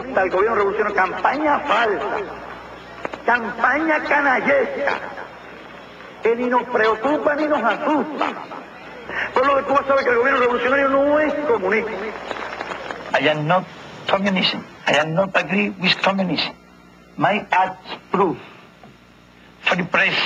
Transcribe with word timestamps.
campaña 0.00 0.22
de 0.22 0.22
comunista 0.22 0.22
el 0.22 0.30
gobierno 0.30 0.56
revolucionario, 0.56 0.96
campaña 0.96 1.60
falsa, 1.60 2.16
campaña 3.26 4.02
canallesca, 4.04 4.98
que 6.22 6.36
ni 6.36 6.46
nos 6.46 6.62
preocupa 6.64 7.34
ni 7.34 7.46
nos 7.46 7.62
asusta. 7.62 8.26
Por 9.34 9.46
lo 9.46 9.56
que 9.56 9.62
tú 9.62 9.74
vas 9.74 9.90
a 9.90 9.94
ver 9.94 10.04
que 10.04 10.10
el 10.10 10.16
gobierno 10.16 10.40
revolucionario 10.40 10.88
no 10.88 11.20
es 11.20 11.34
comunista. 11.34 11.90
I 13.20 13.28
am 13.28 13.46
not 13.46 13.64
communism. 14.08 14.60
I 14.86 14.98
am 14.98 15.14
not 15.14 15.36
agree 15.36 15.70
with 15.70 15.96
communism. 16.02 16.54
My 17.16 17.46
acts 17.50 17.96
prove 18.10 18.38
for 19.62 19.76
the 19.76 19.84
press 19.84 20.16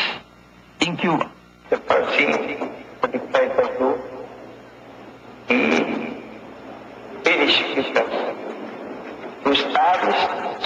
in 0.80 0.96
Cuba. 0.96 1.30
The 1.68 1.76
proceeding 1.76 2.70
for 3.00 3.09
the 3.09 3.18
group 3.78 4.00
he 5.48 6.14
finished 7.24 7.76
because 7.76 8.38
to 9.45 9.51
establish 9.51 10.20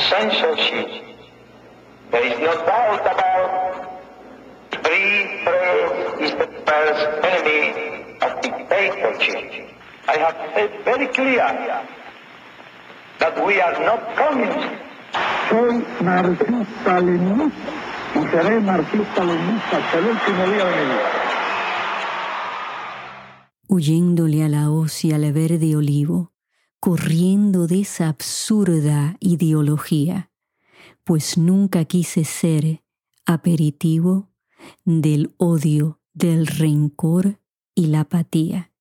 censorship. 0.09 0.89
There 2.11 2.27
is 2.27 2.39
no 2.39 2.55
doubt 2.67 3.01
about 3.01 3.93
free 4.83 5.43
press 5.45 6.21
is 6.21 6.33
the 6.33 6.49
first 6.67 7.07
enemy 7.33 8.19
of 8.21 8.41
dictatorship. 8.41 9.69
I 10.09 10.17
have 10.19 10.37
said 10.55 10.71
very 10.85 11.09
clear 11.09 11.47
that 13.19 13.47
we 13.47 13.61
are 13.61 13.79
not 13.85 14.01
communists. 14.17 14.79
Soy 15.49 15.85
marxista-leninista 16.01 17.71
y 18.15 18.27
seré 18.31 18.61
marxista-leninista 18.61 19.77
hasta 19.77 19.99
el 19.99 20.07
último 20.07 20.47
día 20.47 20.65
de 20.65 20.77
mi 20.77 20.85
vida. 20.85 21.11
Huyéndole 23.69 24.45
a 24.45 24.49
la 24.49 24.71
hoz 24.71 25.05
y 25.05 25.13
al 25.13 25.33
verde 25.33 25.77
olivo, 25.77 26.32
corriendo 26.83 27.69
de 27.69 27.83
esa 27.83 28.09
absurda 28.09 29.17
ideología, 29.21 30.33
pues 31.05 31.39
nunca 31.39 31.85
quise 31.85 32.25
ser 32.25 32.83
aperitivo 33.25 34.33
del 34.85 35.33
odio, 35.37 36.01
del 36.13 36.49
rencor 36.49 37.39
y 37.77 37.87
la 37.87 38.01
apatía. 38.01 38.73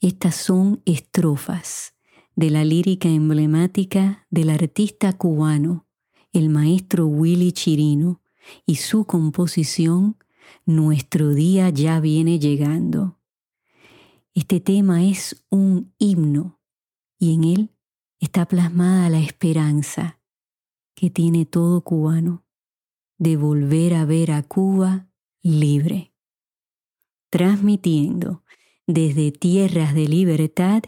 Estas 0.00 0.34
son 0.34 0.82
estrofas 0.84 1.94
de 2.34 2.50
la 2.50 2.64
lírica 2.64 3.08
emblemática 3.08 4.26
del 4.28 4.50
artista 4.50 5.12
cubano, 5.12 5.86
el 6.32 6.48
maestro 6.48 7.06
Willy 7.06 7.52
Chirino, 7.52 8.20
y 8.66 8.76
su 8.76 9.04
composición 9.04 10.16
Nuestro 10.66 11.34
día 11.34 11.70
ya 11.70 12.00
viene 12.00 12.40
llegando. 12.40 13.20
Este 14.34 14.58
tema 14.58 15.04
es 15.04 15.44
un 15.50 15.94
himno 15.98 16.53
y 17.24 17.32
en 17.32 17.44
él 17.44 17.70
está 18.20 18.46
plasmada 18.46 19.08
la 19.08 19.18
esperanza 19.18 20.20
que 20.94 21.08
tiene 21.08 21.46
todo 21.46 21.80
cubano 21.80 22.44
de 23.16 23.38
volver 23.38 23.94
a 23.94 24.04
ver 24.04 24.30
a 24.30 24.42
Cuba 24.42 25.08
libre. 25.40 26.12
Transmitiendo 27.30 28.44
desde 28.86 29.32
tierras 29.32 29.94
de 29.94 30.06
libertad, 30.06 30.82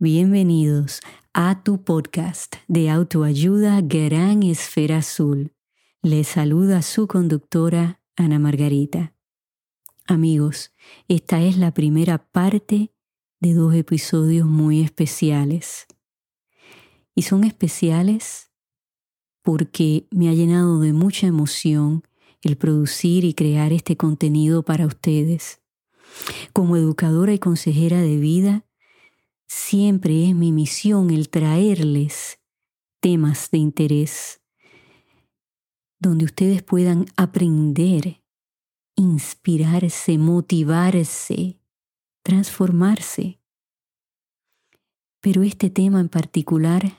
bienvenidos 0.00 1.02
a 1.32 1.62
tu 1.62 1.84
podcast 1.84 2.56
de 2.66 2.90
autoayuda 2.90 3.80
Gran 3.80 4.42
Esfera 4.42 4.98
Azul. 4.98 5.54
Les 6.02 6.26
saluda 6.26 6.82
su 6.82 7.06
conductora 7.06 8.00
Ana 8.16 8.40
Margarita. 8.40 9.14
Amigos, 10.04 10.74
esta 11.06 11.40
es 11.42 11.56
la 11.56 11.72
primera 11.74 12.18
parte 12.18 12.92
de 13.40 13.54
dos 13.54 13.74
episodios 13.74 14.46
muy 14.46 14.80
especiales. 14.80 15.86
Y 17.14 17.22
son 17.22 17.44
especiales 17.44 18.50
porque 19.42 20.06
me 20.10 20.28
ha 20.28 20.34
llenado 20.34 20.80
de 20.80 20.92
mucha 20.92 21.26
emoción 21.26 22.02
el 22.42 22.56
producir 22.56 23.24
y 23.24 23.34
crear 23.34 23.72
este 23.72 23.96
contenido 23.96 24.62
para 24.62 24.86
ustedes. 24.86 25.60
Como 26.52 26.76
educadora 26.76 27.32
y 27.32 27.38
consejera 27.38 28.00
de 28.00 28.16
vida, 28.16 28.66
siempre 29.46 30.28
es 30.28 30.34
mi 30.34 30.52
misión 30.52 31.10
el 31.10 31.28
traerles 31.28 32.38
temas 33.00 33.50
de 33.50 33.58
interés 33.58 34.40
donde 35.98 36.24
ustedes 36.24 36.62
puedan 36.62 37.06
aprender, 37.16 38.22
inspirarse, 38.94 40.18
motivarse, 40.18 41.57
transformarse. 42.28 43.40
Pero 45.22 45.42
este 45.42 45.70
tema 45.70 45.98
en 45.98 46.10
particular 46.10 46.92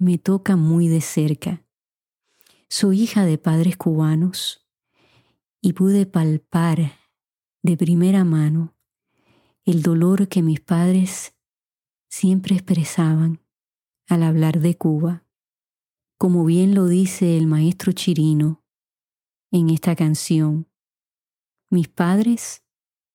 me 0.00 0.18
toca 0.18 0.56
muy 0.56 0.88
de 0.88 1.00
cerca. 1.00 1.64
Soy 2.68 3.02
hija 3.02 3.24
de 3.24 3.38
padres 3.38 3.76
cubanos 3.76 4.68
y 5.60 5.74
pude 5.74 6.06
palpar 6.06 6.90
de 7.62 7.76
primera 7.76 8.24
mano 8.24 8.74
el 9.64 9.80
dolor 9.80 10.26
que 10.26 10.42
mis 10.42 10.58
padres 10.58 11.36
siempre 12.08 12.56
expresaban 12.56 13.40
al 14.08 14.24
hablar 14.24 14.58
de 14.58 14.76
Cuba, 14.76 15.24
como 16.18 16.44
bien 16.44 16.74
lo 16.74 16.88
dice 16.88 17.38
el 17.38 17.46
maestro 17.46 17.92
Chirino 17.92 18.64
en 19.52 19.70
esta 19.70 19.94
canción. 19.94 20.68
Mis 21.70 21.86
padres, 21.86 22.64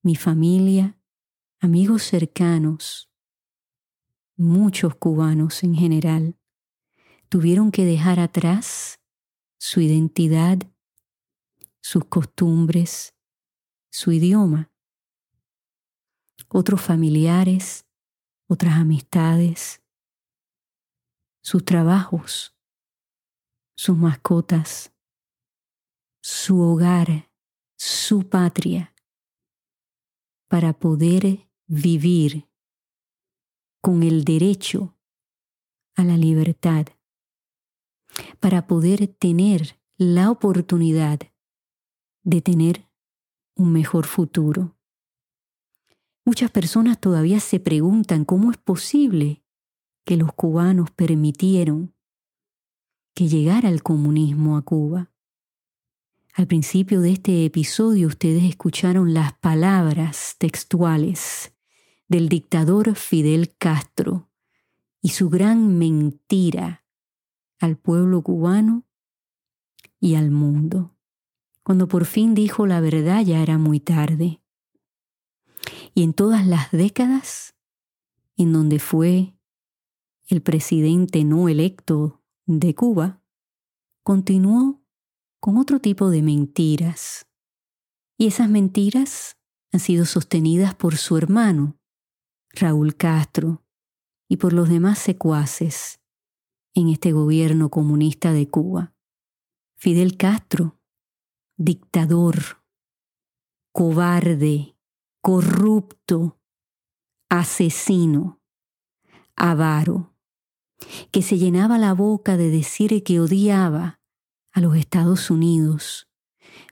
mi 0.02 0.16
familia, 0.16 0.97
amigos 1.60 2.04
cercanos, 2.04 3.12
muchos 4.36 4.96
cubanos 4.96 5.64
en 5.64 5.74
general, 5.74 6.38
tuvieron 7.30 7.72
que 7.72 7.84
dejar 7.84 8.20
atrás 8.20 9.00
su 9.58 9.82
identidad, 9.82 10.60
sus 11.82 12.06
costumbres, 12.06 13.16
su 13.90 14.12
idioma. 14.12 14.72
Otros 16.50 16.80
familiares, 16.80 17.86
otras 18.48 18.76
amistades, 18.76 19.82
sus 21.42 21.66
trabajos, 21.66 22.56
sus 23.76 23.98
mascotas, 23.98 24.94
su 26.22 26.62
hogar, 26.62 27.32
su 27.78 28.30
patria, 28.30 28.94
para 30.48 30.74
poder 30.74 31.47
vivir 31.68 32.48
con 33.82 34.04
el 34.04 34.24
derecho 34.24 34.98
a 35.96 36.04
la 36.04 36.18
libertad, 36.18 36.88
para 38.40 38.68
poder 38.68 39.08
tener 39.08 39.80
la 39.98 40.32
oportunidad 40.32 41.20
de 42.24 42.42
tener 42.42 42.88
un 43.56 43.72
mejor 43.72 44.06
futuro. 44.06 44.78
Muchas 46.26 46.52
personas 46.52 47.00
todavía 47.00 47.40
se 47.40 47.60
preguntan 47.60 48.26
cómo 48.26 48.52
es 48.52 48.58
posible 48.58 49.44
que 50.06 50.18
los 50.18 50.34
cubanos 50.34 50.92
permitieron 50.92 51.94
que 53.14 53.28
llegara 53.28 53.70
el 53.70 53.82
comunismo 53.82 54.58
a 54.58 54.62
Cuba. 54.62 55.12
Al 56.34 56.46
principio 56.46 57.02
de 57.02 57.14
este 57.14 57.46
episodio 57.46 58.08
ustedes 58.08 58.44
escucharon 58.44 59.14
las 59.14 59.34
palabras 59.34 60.36
textuales 60.38 61.57
del 62.08 62.30
dictador 62.30 62.96
Fidel 62.96 63.56
Castro 63.58 64.30
y 65.02 65.10
su 65.10 65.30
gran 65.30 65.78
mentira 65.78 66.86
al 67.60 67.78
pueblo 67.78 68.22
cubano 68.22 68.86
y 70.00 70.16
al 70.16 70.32
mundo. 70.32 70.96
Cuando 71.64 71.88
por 71.88 72.06
fin 72.06 72.34
dijo 72.34 72.66
la 72.66 72.80
verdad 72.80 73.24
ya 73.24 73.42
era 73.42 73.58
muy 73.58 73.80
tarde. 73.80 74.42
Y 75.94 76.04
en 76.04 76.14
todas 76.14 76.46
las 76.46 76.72
décadas 76.72 77.56
en 78.38 78.54
donde 78.54 78.80
fue 78.80 79.34
el 80.28 80.42
presidente 80.42 81.24
no 81.24 81.50
electo 81.50 82.22
de 82.46 82.76
Cuba, 82.76 83.22
continuó 84.04 84.82
con 85.40 85.58
otro 85.58 85.80
tipo 85.80 86.10
de 86.10 86.22
mentiras. 86.22 87.28
Y 88.18 88.28
esas 88.28 88.50
mentiras 88.50 89.38
han 89.72 89.80
sido 89.80 90.06
sostenidas 90.06 90.76
por 90.76 90.98
su 90.98 91.18
hermano, 91.18 91.78
Raúl 92.60 92.96
Castro, 92.96 93.64
y 94.28 94.38
por 94.38 94.54
los 94.54 94.70
demás 94.70 95.00
secuaces 95.00 96.00
en 96.74 96.90
este 96.90 97.12
gobierno 97.12 97.70
comunista 97.70 98.34
de 98.34 98.48
Cuba. 98.48 98.94
Fidel 99.76 100.18
Castro 100.18 100.78
dictador, 101.58 102.64
cobarde, 103.72 104.78
corrupto, 105.22 106.40
asesino, 107.30 108.40
avaro, 109.36 110.14
que 111.12 111.24
se 111.24 111.40
llenaba 111.40 111.80
la 111.80 111.94
boca 111.94 112.38
de 112.38 112.52
decir 112.52 113.04
que 113.04 113.20
odiaba 113.20 114.00
a 114.52 114.62
los 114.62 114.78
Estados 114.78 115.32
Unidos, 115.32 116.08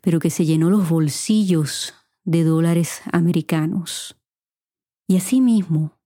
pero 0.03 0.19
que 0.19 0.29
se 0.29 0.45
llenó 0.45 0.69
los 0.69 0.87
bolsillos 0.87 1.95
de 2.23 2.43
dólares 2.43 3.01
americanos. 3.11 4.15
Y 5.07 5.17
asimismo 5.17 5.99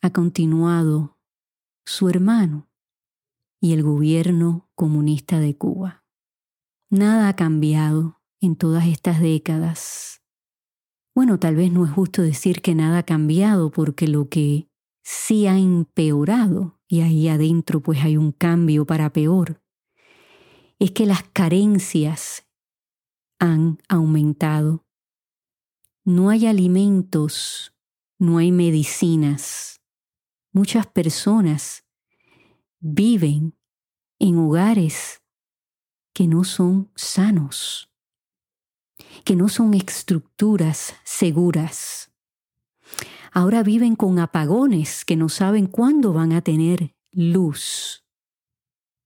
ha 0.00 0.10
continuado 0.10 1.18
su 1.84 2.08
hermano 2.08 2.70
y 3.60 3.74
el 3.74 3.82
gobierno 3.82 4.70
comunista 4.74 5.40
de 5.40 5.56
Cuba. 5.56 6.04
Nada 6.88 7.28
ha 7.28 7.36
cambiado 7.36 8.22
en 8.40 8.56
todas 8.56 8.86
estas 8.86 9.20
décadas. 9.20 10.22
Bueno, 11.14 11.38
tal 11.38 11.56
vez 11.56 11.70
no 11.70 11.84
es 11.84 11.90
justo 11.90 12.22
decir 12.22 12.62
que 12.62 12.74
nada 12.74 12.98
ha 12.98 13.02
cambiado 13.02 13.70
porque 13.70 14.08
lo 14.08 14.30
que 14.30 14.70
sí 15.02 15.46
ha 15.46 15.58
empeorado, 15.58 16.80
y 16.88 17.02
ahí 17.02 17.28
adentro 17.28 17.80
pues 17.80 18.00
hay 18.02 18.16
un 18.16 18.32
cambio 18.32 18.86
para 18.86 19.12
peor, 19.12 19.62
es 20.78 20.92
que 20.92 21.04
las 21.04 21.24
carencias 21.24 22.46
han 23.38 23.78
aumentado. 23.88 24.86
No 26.04 26.30
hay 26.30 26.46
alimentos, 26.46 27.74
no 28.20 28.36
hay 28.36 28.52
medicinas. 28.52 29.80
Muchas 30.52 30.86
personas 30.86 31.84
viven 32.78 33.56
en 34.18 34.36
hogares 34.38 35.22
que 36.12 36.26
no 36.26 36.44
son 36.44 36.90
sanos, 36.94 37.90
que 39.24 39.36
no 39.36 39.48
son 39.48 39.72
estructuras 39.72 40.94
seguras. 41.02 42.12
Ahora 43.32 43.62
viven 43.62 43.96
con 43.96 44.18
apagones 44.18 45.06
que 45.06 45.16
no 45.16 45.30
saben 45.30 45.66
cuándo 45.66 46.12
van 46.12 46.32
a 46.32 46.42
tener 46.42 46.94
luz. 47.12 48.04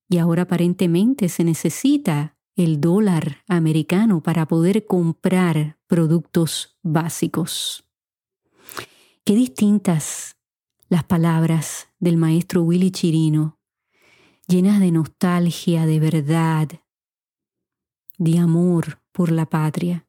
Y 0.08 0.18
ahora 0.18 0.42
aparentemente 0.42 1.28
se 1.28 1.44
necesita 1.44 2.36
el 2.56 2.80
dólar 2.80 3.44
americano 3.46 4.22
para 4.22 4.46
poder 4.46 4.86
comprar 4.86 5.78
productos 5.86 6.78
básicos. 6.82 7.83
Qué 9.26 9.34
distintas 9.34 10.36
las 10.90 11.02
palabras 11.02 11.88
del 11.98 12.18
maestro 12.18 12.60
Willy 12.60 12.90
Chirino, 12.90 13.58
llenas 14.46 14.80
de 14.80 14.92
nostalgia, 14.92 15.86
de 15.86 15.98
verdad, 15.98 16.68
de 18.18 18.38
amor 18.38 19.00
por 19.12 19.32
la 19.32 19.46
patria, 19.46 20.06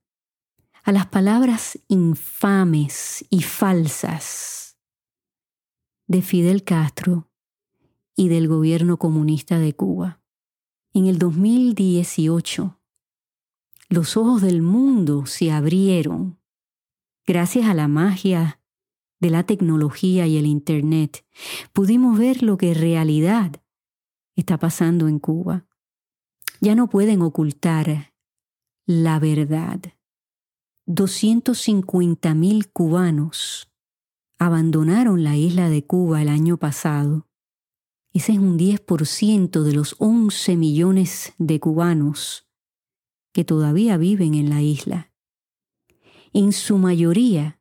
a 0.84 0.92
las 0.92 1.08
palabras 1.08 1.80
infames 1.88 3.26
y 3.30 3.42
falsas 3.42 4.78
de 6.08 6.22
Fidel 6.22 6.66
Castro 6.66 7.32
y 8.18 8.28
del 8.28 8.50
gobierno 8.50 8.98
comunista 8.98 9.60
de 9.60 9.74
Cuba. 9.74 10.22
En 10.92 11.06
el 11.06 11.20
2018, 11.20 12.82
los 13.88 14.18
ojos 14.18 14.42
del 14.42 14.62
mundo 14.62 15.26
se 15.26 15.54
abrieron 15.54 16.38
gracias 17.26 17.68
a 17.68 17.74
la 17.74 17.88
magia 17.88 18.60
de 19.20 19.30
la 19.30 19.44
tecnología 19.44 20.28
y 20.28 20.38
el 20.38 20.46
Internet. 20.46 21.26
Pudimos 21.74 22.18
ver 22.18 22.44
lo 22.44 22.58
que 22.58 22.72
en 22.72 22.80
realidad 22.80 23.62
está 24.36 24.58
pasando 24.58 25.08
en 25.08 25.20
Cuba. 25.20 25.66
Ya 26.62 26.76
no 26.76 26.90
pueden 26.90 27.22
ocultar 27.22 28.14
la 28.86 29.20
verdad. 29.20 29.82
250.000 30.88 32.70
cubanos 32.72 33.72
abandonaron 34.38 35.24
la 35.24 35.36
isla 35.36 35.70
de 35.70 35.86
Cuba 35.86 36.22
el 36.22 36.30
año 36.30 36.58
pasado 36.58 37.28
ese 38.16 38.32
es 38.32 38.40
un 38.40 38.58
10% 38.58 39.62
de 39.62 39.74
los 39.74 39.98
11 40.00 40.56
millones 40.56 41.34
de 41.38 41.60
cubanos 41.60 42.48
que 43.34 43.44
todavía 43.44 43.98
viven 43.98 44.36
en 44.36 44.50
la 44.50 44.62
isla. 44.62 45.12
En 46.32 46.54
su 46.54 46.78
mayoría 46.78 47.55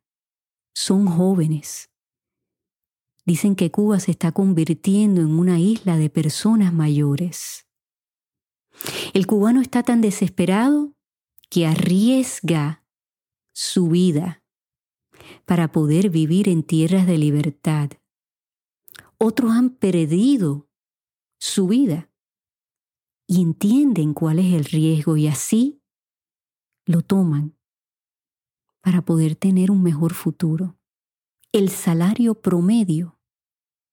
son 0.75 1.07
jóvenes. 1.07 1.89
Dicen 3.25 3.55
que 3.55 3.71
Cuba 3.71 3.99
se 3.99 4.11
está 4.11 4.31
convirtiendo 4.33 5.21
en 5.21 5.39
una 5.39 5.59
isla 5.59 5.97
de 5.97 6.09
personas 6.11 6.73
mayores. 6.73 7.65
El 9.13 9.25
cubano 9.25 9.61
está 9.61 9.81
tan 9.83 10.01
desesperado 10.01 10.93
que 11.49 11.65
arriesga 11.65 12.85
su 13.53 13.87
vida 13.87 14.43
para 15.45 15.71
poder 15.71 16.09
vivir 16.09 16.49
en 16.49 16.61
tierras 16.61 17.07
de 17.07 17.17
libertad. 17.17 17.91
Otros 19.17 19.51
han 19.51 19.69
perdido 19.69 20.69
su 21.39 21.67
vida 21.67 22.11
y 23.27 23.41
entienden 23.41 24.13
cuál 24.13 24.39
es 24.39 24.53
el 24.53 24.65
riesgo 24.65 25.15
y 25.15 25.27
así 25.27 25.81
lo 26.85 27.01
toman 27.01 27.54
para 28.85 29.01
poder 29.01 29.35
tener 29.35 29.71
un 29.71 29.81
mejor 29.81 30.13
futuro. 30.13 30.77
El 31.51 31.69
salario 31.69 32.35
promedio 32.35 33.17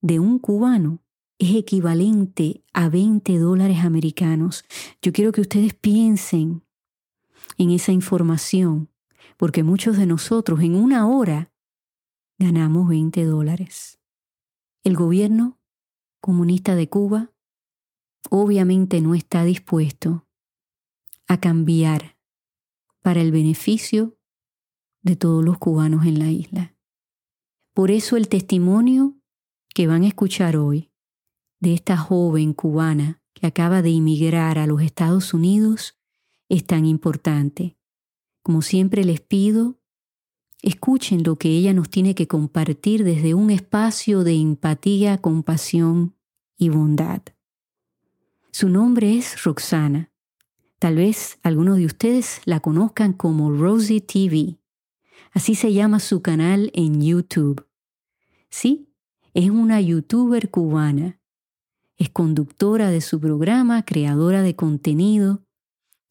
de 0.03 0.21
un 0.21 0.39
cubano 0.39 1.03
es 1.39 1.55
equivalente 1.57 2.63
a 2.75 2.91
20 2.91 3.39
dólares 3.39 3.79
americanos. 3.79 4.67
Yo 5.01 5.15
quiero 5.15 5.33
que 5.33 5.41
ustedes 5.41 5.73
piensen 5.73 6.63
en 7.57 7.71
esa 7.71 7.91
información, 7.93 8.91
porque 9.39 9.63
muchos 9.63 9.97
de 9.97 10.05
nosotros 10.05 10.61
en 10.61 10.75
una 10.75 11.09
hora 11.09 11.51
ganamos 12.39 12.87
20 12.87 13.25
dólares. 13.25 13.99
El 14.85 14.95
gobierno 14.95 15.59
comunista 16.21 16.75
de 16.75 16.91
Cuba 16.91 17.33
obviamente 18.29 19.01
no 19.01 19.15
está 19.15 19.43
dispuesto 19.45 20.29
a 21.29 21.41
cambiar 21.41 22.19
para 23.01 23.23
el 23.23 23.33
beneficio 23.33 24.19
de 25.03 25.17
todos 25.17 25.45
los 25.45 25.59
cubanos 25.59 26.07
en 26.07 26.19
la 26.19 26.31
isla. 26.31 26.75
Por 27.75 27.91
eso 27.91 28.17
el 28.17 28.29
testimonio 28.29 29.17
que 29.75 29.87
van 29.87 30.03
a 30.03 30.09
escuchar 30.09 30.57
hoy 30.57 30.91
de 31.61 31.75
esta 31.75 31.97
joven 31.97 32.53
cubana 32.53 33.23
que 33.35 33.47
acaba 33.47 33.83
de 33.83 33.91
emigrar 33.91 34.59
a 34.59 34.67
los 34.67 34.83
Estados 34.83 35.35
Unidos 35.35 35.99
es 36.49 36.65
tan 36.67 36.85
importante. 36.85 37.77
Como 38.43 38.63
siempre 38.63 39.05
les 39.05 39.21
pido 39.21 39.83
Escuchen 40.63 41.25
lo 41.25 41.37
que 41.37 41.49
ella 41.49 41.75
nos 41.75 41.91
tiene 41.91 42.15
que 42.15 42.29
compartir 42.29 43.03
desde 43.03 43.35
un 43.35 43.51
espacio 43.51 44.23
de 44.23 44.35
empatía, 44.35 45.19
compasión 45.19 46.15
y 46.57 46.69
bondad. 46.69 47.21
Su 48.53 48.69
nombre 48.69 49.19
es 49.19 49.43
Roxana. 49.43 50.13
Tal 50.79 50.97
vez 50.97 51.41
algunos 51.43 51.79
de 51.79 51.87
ustedes 51.87 52.41
la 52.45 52.61
conozcan 52.61 53.13
como 53.13 53.51
Rosie 53.51 54.01
TV. 54.01 54.61
Así 55.33 55.55
se 55.55 55.73
llama 55.73 55.99
su 55.99 56.21
canal 56.23 56.71
en 56.75 57.03
YouTube. 57.03 57.67
Sí, 58.51 58.93
es 59.35 59.51
una 59.51 59.81
youtuber 59.81 60.51
cubana. 60.51 61.21
Es 61.97 62.11
conductora 62.11 62.91
de 62.91 63.01
su 63.01 63.19
programa, 63.19 63.85
creadora 63.85 64.43
de 64.43 64.57
contenido, 64.57 65.43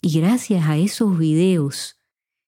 y 0.01 0.19
gracias 0.19 0.65
a 0.65 0.77
esos 0.77 1.17
videos 1.19 1.97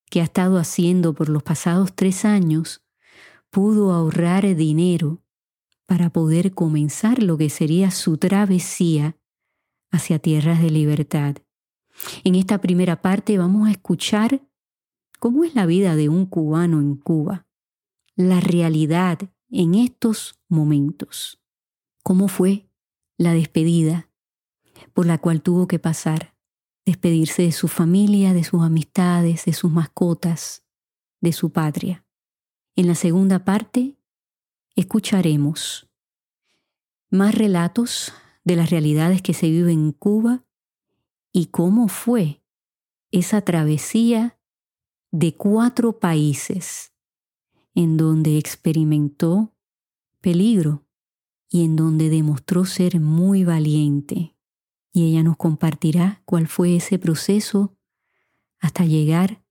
que 0.10 0.22
ha 0.22 0.24
estado 0.24 0.58
haciendo 0.58 1.14
por 1.14 1.30
los 1.30 1.44
pasados 1.44 1.94
tres 1.96 2.26
años, 2.26 2.84
pudo 3.52 3.94
ahorrar 3.94 4.56
dinero 4.56 5.24
para 5.86 6.10
poder 6.10 6.54
comenzar 6.54 7.22
lo 7.22 7.38
que 7.38 7.50
sería 7.50 7.92
su 7.92 8.18
travesía 8.18 9.18
hacia 9.92 10.18
tierras 10.18 10.62
de 10.62 10.72
libertad. 10.72 11.36
En 12.24 12.34
esta 12.34 12.60
primera 12.62 13.02
parte 13.02 13.38
vamos 13.38 13.68
a 13.68 13.72
escuchar 13.72 14.42
cómo 15.24 15.46
es 15.46 15.56
la 15.56 15.66
vida 15.66 15.96
de 15.96 16.10
un 16.10 16.26
cubano 16.26 16.82
en 16.82 16.98
Cuba, 16.98 17.48
la 18.18 18.42
realidad 18.42 19.20
en 19.50 19.74
estos 19.74 20.38
momentos, 20.50 21.42
cómo 22.04 22.28
fue 22.28 22.68
la 23.18 23.32
despedida 23.32 24.10
por 24.92 25.06
la 25.06 25.20
cual 25.20 25.42
tuvo 25.42 25.66
que 25.66 25.80
pasar 25.80 26.36
despedirse 26.86 27.44
de 27.44 27.54
su 27.54 27.70
familia, 27.70 28.34
de 28.34 28.44
sus 28.44 28.64
amistades, 28.64 29.46
de 29.46 29.54
sus 29.54 29.72
mascotas, 29.72 30.66
de 31.22 31.32
su 31.32 31.54
patria. 31.54 32.06
En 32.76 32.88
la 32.88 32.96
segunda 32.96 33.46
parte 33.46 33.96
escucharemos 34.76 35.90
más 37.10 37.34
relatos 37.34 38.12
de 38.44 38.58
las 38.58 38.72
realidades 38.72 39.22
que 39.22 39.34
se 39.34 39.50
viven 39.50 39.80
en 39.80 39.92
Cuba 39.94 40.44
y 41.32 41.46
cómo 41.46 41.88
fue 41.88 42.44
esa 43.10 43.40
travesía 43.40 44.38
de 45.14 45.36
cuatro 45.36 46.00
países 46.00 46.92
en 47.76 47.98
donde 47.98 48.40
experimentó 48.40 49.54
peligro 50.22 50.88
y 51.50 51.64
en 51.64 51.76
donde 51.76 52.10
demostró 52.10 52.66
ser 52.66 53.00
muy 53.00 53.44
valiente 53.44 54.36
y 54.92 55.06
ella 55.06 55.22
nos 55.22 55.38
compartirá 55.38 56.24
cuál 56.26 56.48
fue 56.48 56.76
ese 56.76 56.98
proceso 56.98 57.78
hasta 58.60 58.86
llegar 58.86 59.46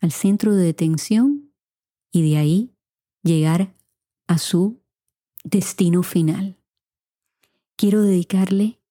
al 0.00 0.12
centro 0.12 0.54
de 0.54 0.64
detención 0.64 1.50
y 2.12 2.30
de 2.30 2.36
ahí 2.36 2.76
llegar 3.22 3.74
a 4.26 4.36
su 4.36 4.82
destino 5.44 6.02
final. 6.02 6.58
Quiero 7.76 8.02
dedicarle 8.02 8.82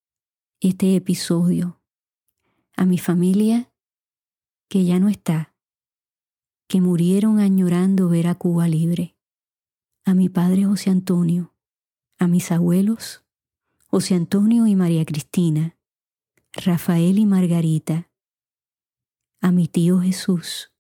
este 0.60 0.96
episodio 0.96 1.80
a 2.76 2.86
mi 2.86 2.98
familia 2.98 3.72
que 4.70 4.86
ya 4.86 5.00
no 5.00 5.08
está, 5.08 5.53
que 6.74 6.82
murieron 6.82 7.40
añorando 7.40 8.10
ver 8.10 8.26
a 8.26 8.34
Cuba 8.34 8.68
libre, 8.68 9.16
a 10.06 10.16
mi 10.16 10.28
padre 10.28 10.66
José 10.66 10.90
Antonio, 10.90 11.54
a 12.18 12.26
mis 12.26 12.52
abuelos, 12.52 13.24
José 13.86 14.16
Antonio 14.16 14.66
y 14.66 14.76
María 14.76 15.06
Cristina, 15.06 15.78
Rafael 16.52 17.20
y 17.20 17.28
Margarita, 17.28 18.10
a 19.40 19.52
mi 19.52 19.68
tío 19.68 20.00
Jesús, 20.00 20.74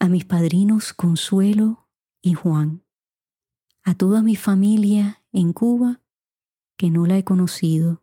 a 0.00 0.08
mis 0.08 0.24
padrinos 0.24 0.92
Consuelo 0.92 1.88
y 2.20 2.34
Juan, 2.34 2.82
a 3.84 3.94
toda 3.94 4.22
mi 4.22 4.34
familia 4.34 5.22
en 5.30 5.52
Cuba 5.52 6.02
que 6.76 6.90
no 6.90 7.06
la 7.06 7.16
he 7.18 7.22
conocido, 7.22 8.02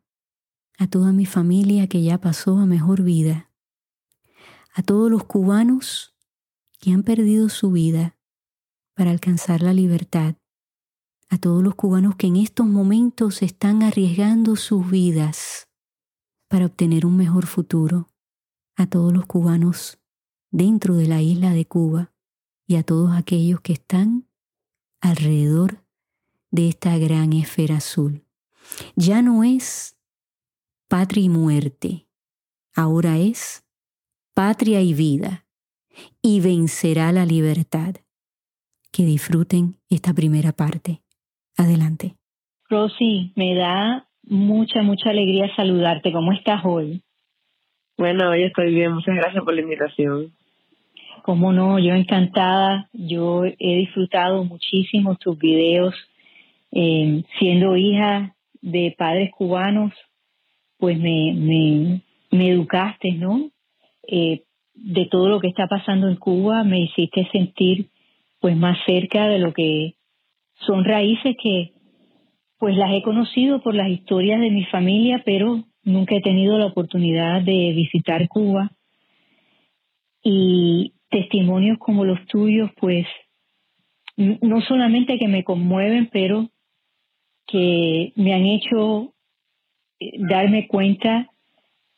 a 0.77 0.87
toda 0.87 1.11
mi 1.11 1.25
familia 1.25 1.87
que 1.87 2.01
ya 2.01 2.21
pasó 2.21 2.57
a 2.57 2.65
mejor 2.65 3.01
vida, 3.01 3.51
a 4.73 4.81
todos 4.81 5.11
los 5.11 5.25
cubanos 5.25 6.13
que 6.87 6.93
han 6.93 7.03
perdido 7.03 7.49
su 7.49 7.71
vida 7.71 8.17
para 8.95 9.11
alcanzar 9.11 9.61
la 9.61 9.73
libertad, 9.73 10.35
a 11.27 11.37
todos 11.37 11.61
los 11.61 11.75
cubanos 11.75 12.15
que 12.15 12.27
en 12.27 12.37
estos 12.37 12.65
momentos 12.65 13.41
están 13.41 13.83
arriesgando 13.83 14.55
sus 14.55 14.89
vidas 14.89 15.67
para 16.47 16.65
obtener 16.65 17.05
un 17.05 17.17
mejor 17.17 17.45
futuro, 17.45 18.07
a 18.77 18.87
todos 18.87 19.11
los 19.11 19.25
cubanos 19.25 19.99
dentro 20.49 20.95
de 20.95 21.07
la 21.07 21.21
isla 21.21 21.51
de 21.51 21.65
Cuba 21.65 22.13
y 22.65 22.77
a 22.77 22.83
todos 22.83 23.11
aquellos 23.11 23.59
que 23.59 23.73
están 23.73 24.29
alrededor 25.01 25.83
de 26.51 26.69
esta 26.69 26.97
gran 26.97 27.33
esfera 27.33 27.75
azul. 27.79 28.25
Ya 28.95 29.21
no 29.21 29.43
es 29.43 29.97
patria 30.87 31.25
y 31.25 31.27
muerte, 31.27 32.07
ahora 32.73 33.17
es 33.17 33.65
patria 34.33 34.81
y 34.81 34.93
vida, 34.93 35.46
y 36.21 36.41
vencerá 36.41 37.11
la 37.11 37.25
libertad. 37.25 37.95
Que 38.91 39.03
disfruten 39.03 39.75
esta 39.89 40.13
primera 40.13 40.53
parte. 40.53 41.01
Adelante. 41.57 42.15
Rosy, 42.69 43.31
me 43.35 43.55
da 43.55 44.07
mucha, 44.23 44.81
mucha 44.81 45.09
alegría 45.09 45.53
saludarte. 45.55 46.11
¿Cómo 46.11 46.31
estás 46.33 46.61
hoy? 46.65 47.01
Bueno, 47.97 48.29
hoy 48.29 48.43
estoy 48.43 48.73
bien. 48.73 48.93
Muchas 48.93 49.15
gracias 49.15 49.43
por 49.43 49.53
la 49.53 49.61
invitación. 49.61 50.33
Cómo 51.23 51.51
no, 51.51 51.79
yo 51.79 51.93
encantada. 51.93 52.89
Yo 52.93 53.45
he 53.45 53.75
disfrutado 53.77 54.43
muchísimo 54.43 55.15
tus 55.15 55.37
videos. 55.37 55.95
Eh, 56.71 57.23
siendo 57.39 57.75
hija 57.75 58.35
de 58.61 58.93
padres 58.97 59.31
cubanos, 59.31 59.93
pues 60.77 60.99
me, 60.99 61.33
me, 61.33 62.01
me 62.31 62.49
educaste, 62.49 63.13
¿no? 63.13 63.49
Eh, 64.07 64.43
de 64.83 65.05
todo 65.05 65.27
lo 65.27 65.39
que 65.39 65.47
está 65.47 65.67
pasando 65.67 66.07
en 66.07 66.15
Cuba, 66.15 66.63
me 66.63 66.81
hiciste 66.81 67.27
sentir 67.31 67.89
pues 68.39 68.55
más 68.55 68.77
cerca 68.85 69.27
de 69.27 69.39
lo 69.39 69.53
que 69.53 69.95
son 70.65 70.85
raíces 70.85 71.35
que 71.41 71.71
pues 72.59 72.75
las 72.75 72.91
he 72.93 73.01
conocido 73.03 73.61
por 73.61 73.75
las 73.75 73.89
historias 73.89 74.39
de 74.39 74.49
mi 74.49 74.65
familia, 74.65 75.21
pero 75.25 75.63
nunca 75.83 76.15
he 76.15 76.21
tenido 76.21 76.57
la 76.57 76.67
oportunidad 76.67 77.41
de 77.41 77.73
visitar 77.73 78.27
Cuba. 78.27 78.71
Y 80.23 80.93
testimonios 81.09 81.77
como 81.77 82.03
los 82.03 82.25
tuyos, 82.25 82.71
pues 82.79 83.05
no 84.17 84.61
solamente 84.61 85.19
que 85.19 85.27
me 85.27 85.43
conmueven, 85.43 86.09
pero 86.11 86.49
que 87.45 88.11
me 88.15 88.33
han 88.33 88.45
hecho 88.45 89.13
eh, 89.99 90.11
darme 90.17 90.67
cuenta 90.67 91.29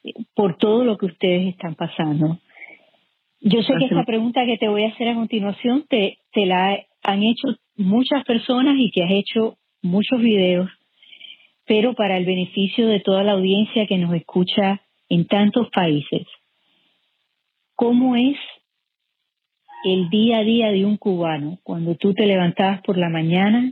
eh, 0.03 0.13
por 0.35 0.57
todo 0.57 0.83
lo 0.83 0.97
que 0.97 1.07
ustedes 1.07 1.47
están 1.47 1.75
pasando. 1.75 2.39
Yo 3.41 3.61
sé 3.63 3.73
que 3.79 3.85
esta 3.85 4.03
pregunta 4.03 4.45
que 4.45 4.57
te 4.57 4.67
voy 4.67 4.83
a 4.83 4.89
hacer 4.89 5.09
a 5.09 5.15
continuación 5.15 5.85
te, 5.87 6.17
te 6.33 6.45
la 6.45 6.77
han 7.03 7.23
hecho 7.23 7.47
muchas 7.77 8.23
personas 8.25 8.75
y 8.77 8.91
que 8.91 9.03
has 9.03 9.11
hecho 9.11 9.57
muchos 9.81 10.19
videos, 10.19 10.69
pero 11.65 11.93
para 11.93 12.17
el 12.17 12.25
beneficio 12.25 12.87
de 12.87 12.99
toda 12.99 13.23
la 13.23 13.33
audiencia 13.33 13.87
que 13.87 13.97
nos 13.97 14.13
escucha 14.13 14.81
en 15.07 15.25
tantos 15.25 15.69
países. 15.69 16.27
¿Cómo 17.75 18.17
es 18.17 18.35
el 19.85 20.09
día 20.09 20.39
a 20.39 20.43
día 20.43 20.71
de 20.71 20.83
un 20.83 20.97
cubano 20.97 21.59
cuando 21.63 21.95
tú 21.95 22.13
te 22.13 22.25
levantabas 22.25 22.81
por 22.81 22.97
la 22.97 23.07
mañana? 23.07 23.71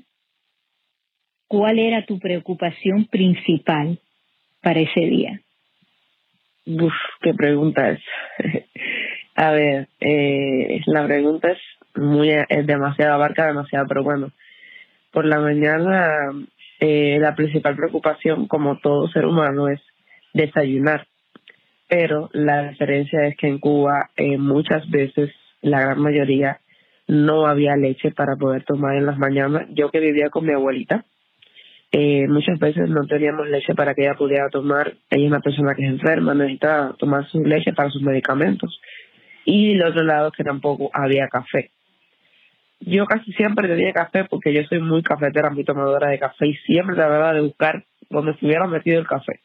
¿Cuál 1.47 1.79
era 1.79 2.05
tu 2.05 2.19
preocupación 2.19 3.05
principal 3.05 3.99
para 4.61 4.79
ese 4.79 5.01
día? 5.01 5.41
Uf, 6.65 6.93
qué 7.21 7.33
pregunta 7.33 7.89
es. 7.89 7.99
A 9.37 9.51
ver, 9.51 9.87
eh, 9.99 10.81
la 10.87 11.05
pregunta 11.05 11.51
es 11.51 11.59
muy 11.95 12.31
es 12.31 12.67
demasiado 12.67 13.13
abarca 13.13 13.45
demasiado, 13.45 13.85
pero 13.87 14.03
bueno, 14.03 14.31
por 15.11 15.25
la 15.25 15.39
mañana 15.39 16.31
eh, 16.79 17.17
la 17.19 17.35
principal 17.35 17.75
preocupación, 17.75 18.47
como 18.47 18.79
todo 18.79 19.07
ser 19.09 19.25
humano, 19.25 19.67
es 19.67 19.79
desayunar. 20.33 21.07
Pero 21.87 22.29
la 22.33 22.69
diferencia 22.69 23.27
es 23.27 23.37
que 23.37 23.47
en 23.47 23.59
Cuba 23.59 24.09
eh, 24.17 24.37
muchas 24.37 24.89
veces, 24.89 25.31
la 25.61 25.81
gran 25.81 25.99
mayoría, 25.99 26.59
no 27.07 27.45
había 27.45 27.77
leche 27.77 28.11
para 28.11 28.35
poder 28.35 28.63
tomar 28.63 28.95
en 28.95 29.05
las 29.05 29.19
mañanas. 29.19 29.67
Yo 29.69 29.91
que 29.91 29.99
vivía 29.99 30.29
con 30.29 30.45
mi 30.45 30.53
abuelita, 30.53 31.05
eh, 31.91 32.27
muchas 32.27 32.59
veces 32.59 32.89
no 32.89 33.05
teníamos 33.07 33.47
leche 33.47 33.73
para 33.73 33.93
que 33.93 34.01
ella 34.01 34.15
pudiera 34.15 34.49
tomar. 34.49 34.95
Ella 35.09 35.25
es 35.25 35.31
una 35.31 35.39
persona 35.39 35.73
que 35.75 35.85
es 35.85 35.91
enferma, 35.91 36.33
necesita 36.33 36.95
tomar 36.99 37.27
su 37.29 37.43
leche 37.45 37.71
para 37.73 37.89
sus 37.89 38.01
medicamentos. 38.01 38.79
Y 39.49 39.69
del 39.73 39.87
otro 39.87 40.03
lado 40.03 40.31
que 40.31 40.43
tampoco 40.43 40.91
había 40.93 41.27
café 41.29 41.71
yo 42.79 43.05
casi 43.05 43.31
siempre 43.33 43.67
tenía 43.67 43.93
café 43.93 44.25
porque 44.25 44.53
yo 44.53 44.63
soy 44.63 44.79
muy 44.79 45.01
cafetera, 45.01 45.49
muy 45.49 45.63
tomadora 45.63 46.09
de 46.09 46.19
café 46.19 46.47
y 46.47 46.55
siempre 46.57 46.95
trataba 46.95 47.33
de 47.33 47.41
buscar 47.41 47.83
donde 48.09 48.31
estuviera 48.31 48.67
metido 48.67 48.99
el 48.99 49.07
café. 49.07 49.39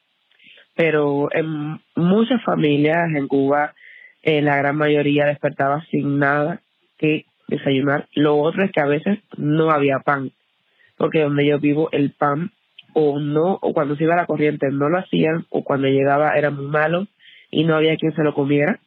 Pero 0.75 1.28
en 1.32 1.80
muchas 1.97 2.42
familias 2.44 3.09
en 3.14 3.28
Cuba, 3.28 3.75
eh, 4.23 4.42
la 4.42 4.56
gran 4.56 4.76
mayoría 4.76 5.26
despertaba 5.26 5.85
sin 5.90 6.18
nada 6.18 6.61
que 6.99 7.26
desayunar. 7.49 8.06
Lo 8.14 8.37
otro 8.38 8.64
es 8.64 8.73
que 8.73 8.80
a 8.80 8.87
veces 8.87 9.18
no 9.37 9.71
había 9.71 9.99
pan, 10.00 10.30
porque 10.97 11.23
donde 11.23 11.47
yo 11.47 11.59
vivo 11.59 11.88
el 11.92 12.12
pan 12.12 12.52
o 12.94 13.18
no, 13.18 13.59
o 13.61 13.73
cuando 13.73 13.97
se 13.97 14.04
iba 14.04 14.16
la 14.16 14.26
corriente 14.26 14.68
no 14.71 14.88
lo 14.88 14.99
hacían, 14.99 15.47
o 15.50 15.64
cuando 15.64 15.88
llegaba 15.88 16.37
era 16.37 16.50
muy 16.50 16.66
malo 16.66 17.06
y 17.50 17.64
no 17.64 17.75
había 17.75 17.97
quien 17.97 18.14
se 18.14 18.23
lo 18.23 18.35
comiera. 18.35 18.78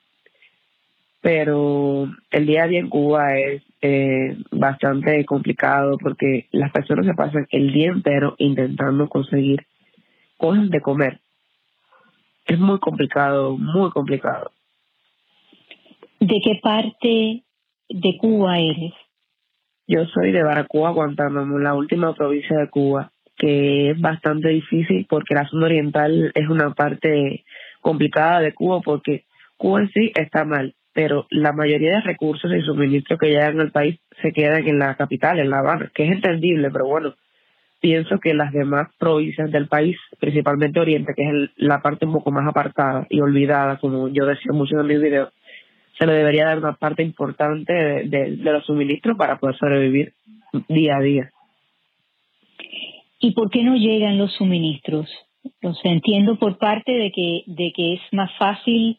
Pero 1.25 2.07
el 2.29 2.45
día 2.45 2.65
a 2.65 2.67
día 2.67 2.77
en 2.77 2.87
Cuba 2.87 3.35
es 3.35 3.63
eh, 3.81 4.37
bastante 4.51 5.25
complicado 5.25 5.97
porque 5.97 6.45
las 6.51 6.71
personas 6.71 7.07
se 7.07 7.15
pasan 7.15 7.47
el 7.49 7.73
día 7.73 7.87
entero 7.87 8.35
intentando 8.37 9.09
conseguir 9.09 9.65
cosas 10.37 10.69
de 10.69 10.81
comer. 10.81 11.19
Es 12.45 12.59
muy 12.59 12.77
complicado, 12.77 13.57
muy 13.57 13.89
complicado. 13.89 14.51
¿De 16.19 16.39
qué 16.43 16.59
parte 16.61 17.41
de 17.89 18.17
Cuba 18.19 18.59
eres? 18.59 18.93
Yo 19.87 20.05
soy 20.05 20.31
de 20.31 20.43
Baracoa, 20.43 20.91
Guantánamo, 20.91 21.57
la 21.57 21.73
última 21.73 22.13
provincia 22.13 22.55
de 22.55 22.69
Cuba, 22.69 23.11
que 23.35 23.89
es 23.89 23.99
bastante 23.99 24.49
difícil 24.49 25.07
porque 25.09 25.33
la 25.33 25.49
zona 25.49 25.65
oriental 25.65 26.31
es 26.35 26.47
una 26.49 26.75
parte 26.75 27.43
complicada 27.81 28.41
de 28.41 28.53
Cuba 28.53 28.81
porque 28.81 29.25
Cuba 29.57 29.81
en 29.81 29.89
sí 29.89 30.11
está 30.13 30.45
mal, 30.45 30.75
pero 30.95 31.27
la 31.29 31.51
mayoría 31.51 31.95
de 31.95 32.01
recursos 32.01 32.49
y 32.55 32.61
suministros 32.61 33.19
que 33.19 33.27
llegan 33.27 33.59
al 33.59 33.71
país 33.71 33.99
se 34.21 34.31
quedan 34.31 34.65
en 34.65 34.79
la 34.79 34.95
capital, 34.95 35.39
en 35.39 35.49
La 35.49 35.59
Habana, 35.59 35.91
que 35.93 36.05
es 36.05 36.11
entendible, 36.13 36.71
pero 36.71 36.87
bueno, 36.87 37.15
pienso 37.81 38.17
que 38.17 38.33
las 38.33 38.53
demás 38.53 38.87
provincias 38.97 39.51
del 39.51 39.67
país, 39.67 39.97
principalmente 40.21 40.79
Oriente, 40.79 41.13
que 41.13 41.23
es 41.23 41.49
la 41.57 41.81
parte 41.81 42.05
un 42.05 42.13
poco 42.13 42.31
más 42.31 42.47
apartada 42.47 43.07
y 43.09 43.19
olvidada, 43.19 43.77
como 43.77 44.07
yo 44.07 44.25
decía 44.25 44.53
mucho 44.53 44.79
en 44.79 44.87
mis 44.87 45.01
videos, 45.01 45.33
se 45.99 46.07
le 46.07 46.13
debería 46.13 46.45
dar 46.45 46.59
una 46.59 46.75
parte 46.75 47.03
importante 47.03 47.73
de, 47.73 48.37
los 48.37 48.65
suministros 48.65 49.17
para 49.17 49.37
poder 49.37 49.57
sobrevivir 49.57 50.13
día 50.69 50.95
a 50.95 51.01
día. 51.01 51.29
¿Y 53.19 53.31
por 53.33 53.49
qué 53.49 53.63
no 53.63 53.75
llegan 53.75 54.17
los 54.17 54.31
suministros? 54.35 55.09
Lo 55.59 55.73
entiendo 55.83 56.39
por 56.39 56.57
parte 56.57 56.93
de 56.93 57.11
que, 57.11 57.43
de 57.47 57.73
que 57.75 57.95
es 57.95 58.01
más 58.13 58.31
fácil 58.37 58.97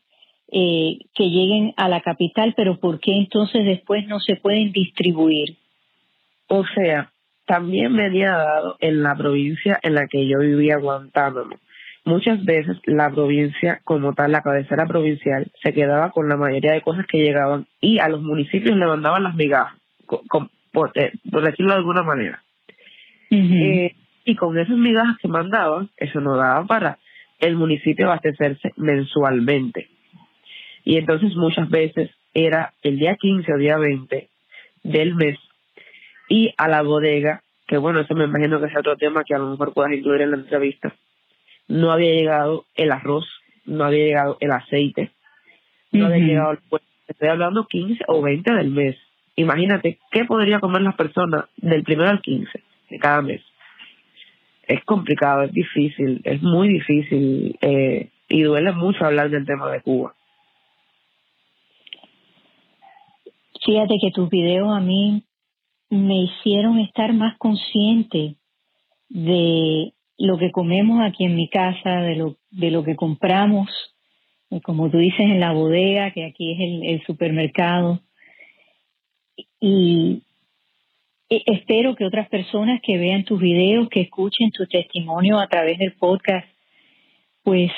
eh, 0.53 0.99
que 1.15 1.25
lleguen 1.25 1.75
a 1.77 1.89
la 1.89 2.01
capital, 2.01 2.55
pero 2.57 2.79
¿por 2.79 3.01
qué 3.01 3.17
entonces 3.17 3.65
después 3.65 4.07
no 4.07 4.21
se 4.21 4.37
pueden 4.37 4.73
distribuir? 4.73 5.57
O 6.49 6.65
sea, 6.75 7.11
también 7.47 7.93
me 7.93 8.07
había 8.07 8.33
dado 8.33 8.77
en 8.81 9.03
la 9.03 9.17
provincia 9.17 9.79
en 9.83 9.95
la 9.95 10.07
que 10.07 10.27
yo 10.27 10.39
vivía 10.41 10.77
Guantánamo. 10.77 11.57
Muchas 12.05 12.45
veces 12.45 12.77
la 12.85 13.11
provincia, 13.11 13.81
como 13.83 14.15
tal, 14.15 14.31
la 14.31 14.43
cabecera 14.43 14.87
provincial, 14.87 15.51
se 15.61 15.73
quedaba 15.73 16.11
con 16.11 16.29
la 16.29 16.37
mayoría 16.37 16.73
de 16.73 16.83
cosas 16.83 17.05
que 17.07 17.19
llegaban 17.19 17.67
y 17.81 17.99
a 17.99 18.09
los 18.09 18.23
municipios 18.23 18.77
le 18.77 18.87
mandaban 18.87 19.25
las 19.25 19.35
migajas, 19.35 19.77
por, 20.73 20.93
eh, 20.95 21.13
por, 21.31 21.45
decirlo 21.45 21.73
de 21.73 21.79
alguna 21.79 22.05
manera. 22.05 22.43
Eh, 23.31 23.97
y 24.25 24.37
con 24.37 24.57
esas 24.57 24.77
migajas 24.77 25.17
que 25.21 25.27
mandaban, 25.27 25.91
eso 25.97 26.21
no 26.21 26.37
daba 26.37 26.65
para 26.65 26.99
el 27.41 27.57
municipio 27.57 28.07
abastecerse 28.07 28.73
mensualmente. 28.77 29.89
Y 30.87 30.99
entonces 30.99 31.35
muchas 31.35 31.69
veces 31.69 32.11
era 32.33 32.73
el 32.83 33.01
día 33.01 33.17
15 33.17 33.53
o 33.53 33.59
día 33.59 33.77
20 33.77 34.29
del 34.85 35.17
mes 35.17 35.37
y 36.29 36.55
a 36.57 36.69
la 36.69 36.83
bodega, 36.83 37.43
que 37.67 37.77
bueno, 37.77 37.99
eso 37.99 38.15
me 38.15 38.25
imagino 38.25 38.61
que 38.61 38.67
es 38.67 38.77
otro 38.77 38.97
tema 38.97 39.25
que 39.25 39.35
a 39.35 39.39
lo 39.39 39.51
mejor 39.51 39.75
puedas 39.75 39.93
incluir 39.93 40.23
en 40.23 40.31
la 40.31 40.37
entrevista, 40.37 40.95
no 41.67 41.91
había 41.91 42.13
llegado 42.13 42.67
el 42.77 42.93
arroz, 42.93 43.27
no 43.65 43.85
había 43.85 44.05
llegado 44.05 44.37
el 44.39 44.53
aceite, 44.53 45.11
no 45.91 46.07
había 46.07 46.25
llegado 46.25 46.53
el 46.53 46.59
Estoy 47.09 47.29
hablando 47.29 47.67
15 47.67 48.05
o 48.07 48.23
20 48.23 48.55
del 48.55 48.71
mes. 48.71 48.97
Imagínate 49.35 49.99
qué 50.13 50.25
podría 50.25 50.61
comer 50.61 50.83
las 50.83 50.95
personas 50.95 51.47
del 51.57 51.83
primero 51.83 52.11
al 52.11 52.21
15 52.21 52.63
de 52.91 52.99
cada 52.99 53.23
mes. 53.23 53.43
Es 54.69 54.85
complicado, 54.85 55.43
es 55.43 55.53
difícil, 55.53 56.21
es 56.25 56.43
muy 56.43 56.69
difícil 56.69 57.57
eh, 57.61 58.09
y 58.29 58.43
duele 58.43 58.73
mucho 58.73 59.05
hablar 59.05 59.31
del 59.31 59.47
tema 59.47 59.71
de 59.71 59.81
Cuba. 59.81 60.16
Fíjate 63.67 63.99
que 64.01 64.13
tus 64.13 64.31
videos 64.31 64.69
a 64.71 64.79
mí 64.79 65.25
me 65.91 66.23
hicieron 66.23 66.79
estar 66.79 67.13
más 67.13 67.37
consciente 67.37 68.37
de 69.09 69.93
lo 70.19 70.39
que 70.39 70.53
comemos 70.53 71.01
aquí 71.03 71.25
en 71.25 71.35
mi 71.35 71.49
casa, 71.49 72.01
de 72.03 72.15
lo, 72.15 72.37
de 72.53 72.71
lo 72.71 72.85
que 72.85 72.95
compramos, 72.95 73.69
eh, 74.51 74.61
como 74.61 74.89
tú 74.89 74.99
dices, 74.99 75.19
en 75.19 75.41
la 75.41 75.53
bodega, 75.53 76.13
que 76.13 76.25
aquí 76.25 76.53
es 76.53 76.61
el, 76.61 77.07
supermercado. 77.07 78.01
Y 79.59 80.23
espero 81.29 81.97
que 81.97 82.05
otras 82.05 82.29
personas 82.29 82.81
que 82.81 82.99
vean 82.99 83.25
tus 83.25 83.41
videos, 83.41 83.89
que 83.89 84.03
escuchen 84.03 84.53
tu 84.53 84.67
testimonio 84.67 85.41
a 85.41 85.49
través 85.49 85.79
del 85.79 85.93
podcast, 85.95 86.47
pues 87.43 87.73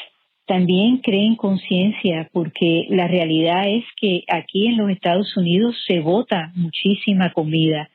también 0.49 0.97
creen 0.99 1.37
conciencia, 1.37 2.29
porque 2.33 2.87
la 2.89 3.07
realidad 3.07 3.69
es 3.69 3.85
que 4.01 4.25
aquí 4.29 4.67
en 4.67 4.79
los 4.79 4.91
Estados 4.91 5.37
Unidos 5.37 5.77
se 5.87 6.01
vota 6.01 6.53
muchísima 6.57 7.33
comida. 7.33 7.91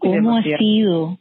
¿Cómo 0.00 0.36
ha 0.36 0.42
sido, 0.42 1.18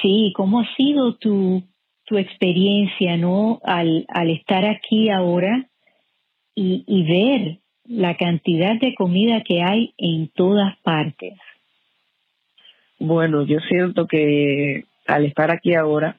sí, 0.00 0.32
cómo 0.34 0.60
ha 0.60 0.76
sido 0.76 1.16
tu, 1.16 1.62
tu 2.06 2.16
experiencia, 2.16 3.18
¿no? 3.18 3.60
Al, 3.64 4.06
al 4.08 4.30
estar 4.30 4.64
aquí 4.64 5.10
ahora 5.10 5.68
y, 6.54 6.84
y 6.86 7.02
ver 7.02 7.58
la 7.84 8.16
cantidad 8.16 8.80
de 8.80 8.94
comida 8.94 9.42
que 9.42 9.62
hay 9.62 9.92
en 9.98 10.28
todas 10.28 10.74
partes. 10.78 11.34
Bueno, 12.98 13.44
yo 13.44 13.58
siento 13.68 14.06
que 14.06 14.84
al 15.06 15.26
estar 15.26 15.50
aquí 15.50 15.74
ahora, 15.74 16.16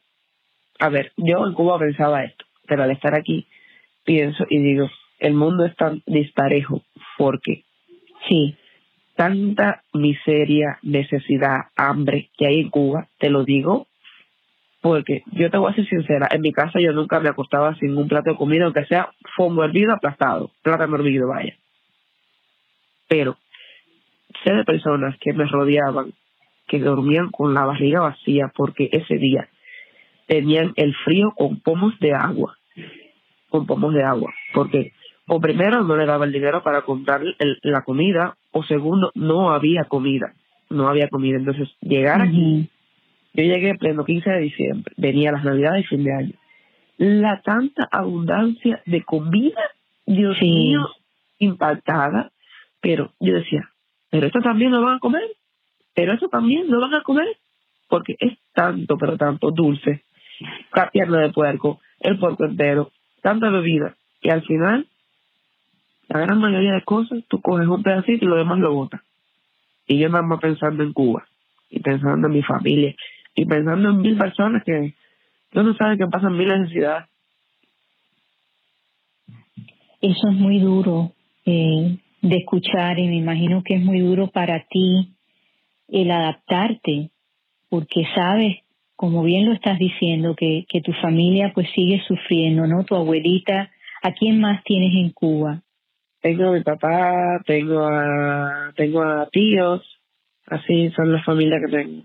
a 0.79 0.89
ver, 0.89 1.12
yo 1.17 1.47
en 1.47 1.53
Cuba 1.53 1.79
pensaba 1.79 2.24
esto, 2.24 2.45
pero 2.67 2.83
al 2.83 2.91
estar 2.91 3.15
aquí 3.15 3.47
pienso 4.05 4.45
y 4.50 4.59
digo, 4.59 4.89
el 5.19 5.33
mundo 5.33 5.65
es 5.65 5.75
tan 5.75 6.01
disparejo 6.05 6.83
porque 7.17 7.63
sí, 8.27 8.55
tanta 9.15 9.83
miseria, 9.93 10.79
necesidad, 10.83 11.65
hambre 11.75 12.29
que 12.38 12.47
hay 12.47 12.59
en 12.62 12.69
Cuba, 12.69 13.07
te 13.19 13.29
lo 13.29 13.43
digo 13.43 13.88
porque 14.81 15.24
yo 15.31 15.50
te 15.50 15.57
voy 15.57 15.71
a 15.71 15.75
ser 15.75 15.88
sincera, 15.88 16.27
en 16.29 16.41
mi 16.41 16.51
casa 16.51 16.79
yo 16.79 16.93
nunca 16.93 17.19
me 17.19 17.29
acostaba 17.29 17.74
sin 17.75 17.97
un 17.97 18.07
plato 18.07 18.29
de 18.29 18.38
comida, 18.38 18.65
aunque 18.65 18.85
sea 18.85 19.09
fondo 19.35 19.63
hervido 19.63 19.93
aplastado, 19.93 20.51
plátano 20.62 20.95
hervido, 20.97 21.27
vaya. 21.27 21.55
Pero 23.07 23.35
sé 24.43 24.53
de 24.53 24.63
personas 24.63 25.17
que 25.19 25.33
me 25.33 25.47
rodeaban, 25.47 26.13
que 26.67 26.77
dormían 26.77 27.31
con 27.31 27.55
la 27.55 27.65
barriga 27.65 28.01
vacía 28.01 28.51
porque 28.56 28.89
ese 28.91 29.15
día 29.15 29.49
tenían 30.27 30.73
el 30.75 30.93
frío 30.97 31.34
con 31.36 31.60
pomos 31.62 31.97
de 31.99 32.13
agua, 32.13 32.56
con 33.56 33.65
pomos 33.65 33.94
de 33.94 34.04
agua, 34.04 34.34
porque 34.54 34.91
o 35.28 35.39
primero 35.39 35.84
no 35.84 35.96
le 35.96 36.06
daba 36.06 36.26
el 36.26 36.34
dinero 36.34 36.62
para 36.62 36.82
comprar 36.82 37.22
la 37.63 37.82
comida, 37.84 38.36
o 38.52 38.63
segundo 38.63 39.12
no 39.15 39.52
había 39.52 39.86
comida, 39.86 40.34
no 40.70 40.89
había 40.89 41.08
comida. 41.08 41.38
Entonces 41.38 41.70
llegar 41.82 42.22
aquí 42.22 42.70
yo 43.34 43.44
llegué 43.44 43.76
pleno 43.76 44.06
15 44.06 44.30
de 44.30 44.39
diciembre, 44.39 44.94
venía 44.98 45.32
las 45.32 45.44
navidades 45.44 45.86
y 45.86 45.88
fin 45.88 46.04
de 46.04 46.13
año. 46.13 46.34
La 46.98 47.41
tanta 47.41 47.88
abundancia 47.91 48.82
de 48.86 49.04
comida, 49.04 49.62
Dios 50.06 50.38
mío, 50.41 50.89
impactada, 51.39 52.32
pero 52.82 53.12
yo 53.20 53.36
decía, 53.36 53.70
pero 54.10 54.28
esto 54.28 54.39
también 54.39 54.72
lo 54.72 54.82
van 54.82 54.98
a 54.98 55.00
comer, 55.00 55.24
pero 55.94 56.13
esto 56.13 56.28
también 56.30 56.70
lo 56.70 56.80
van 56.80 56.94
a 56.94 57.04
comer, 57.04 57.28
porque 57.89 58.15
es 58.20 58.38
tanto, 58.54 58.98
pero 58.98 59.18
tanto 59.18 59.52
dulce, 59.52 60.04
la 60.74 60.89
pierna 60.89 61.20
de 61.20 61.32
puerco, 61.32 61.80
el 62.00 62.18
puerco 62.18 62.46
entero, 62.46 62.91
tanta 63.25 63.49
bebida, 63.49 63.95
que 64.21 64.29
al 64.29 64.43
final, 64.43 64.85
la 66.09 66.19
gran 66.19 66.38
mayoría 66.38 66.73
de 66.73 66.83
cosas, 66.83 67.23
tú 67.27 67.41
coges 67.41 67.67
un 67.67 67.81
pedacito 67.81 68.23
y 68.23 68.27
lo 68.27 68.35
demás 68.35 68.59
lo 68.59 68.71
botas. 68.71 69.01
Y 69.88 69.97
yo 69.97 70.09
nada 70.09 70.21
más 70.21 70.39
pensando 70.39 70.83
en 70.83 70.93
Cuba, 70.93 71.25
y 71.71 71.79
pensando 71.79 72.27
en 72.27 72.33
mi 72.33 72.43
familia, 72.43 72.93
y 73.33 73.45
pensando 73.45 73.89
en 73.89 73.97
mil 73.97 74.15
personas 74.15 74.63
que 74.63 74.93
no 75.53 75.73
saben 75.73 75.97
que 75.97 76.05
pasan 76.05 76.38
mil 76.38 76.49
necesidades. 76.49 77.09
Eso 80.01 80.29
es 80.29 80.35
muy 80.35 80.59
duro 80.59 81.13
eh, 81.47 81.97
de 82.21 82.38
escuchar 82.38 82.99
y 82.99 83.07
me 83.07 83.15
imagino 83.15 83.63
que 83.63 83.73
es 83.73 83.83
muy 83.83 84.01
duro 84.01 84.27
para 84.27 84.67
ti 84.69 85.15
el 85.88 86.11
adaptarte, 86.11 87.09
porque 87.69 88.05
sabes, 88.13 88.57
como 88.95 89.23
bien 89.23 89.45
lo 89.45 89.53
estás 89.53 89.77
diciendo, 89.77 90.36
que, 90.36 90.65
que 90.69 90.81
tu 90.81 90.93
familia 90.93 91.51
pues 91.53 91.67
sigue 91.73 92.01
sufriendo, 92.08 92.67
¿no? 92.67 92.84
Tu 92.84 92.95
abuelita, 92.95 93.71
¿a 94.01 94.12
quién 94.13 94.39
más 94.39 94.63
tienes 94.63 94.93
en 94.93 95.12
Cuba? 95.12 95.62
Tengo 96.21 96.49
a 96.49 96.53
mi 96.53 96.62
papá, 96.62 97.41
tengo 97.45 97.86
a, 97.86 98.73
tengo 98.75 99.03
a 99.03 99.27
tíos, 99.31 99.81
así 100.47 100.89
son 100.95 101.12
las 101.12 101.23
familias 101.25 101.62
que 101.65 101.71
tengo. 101.71 102.03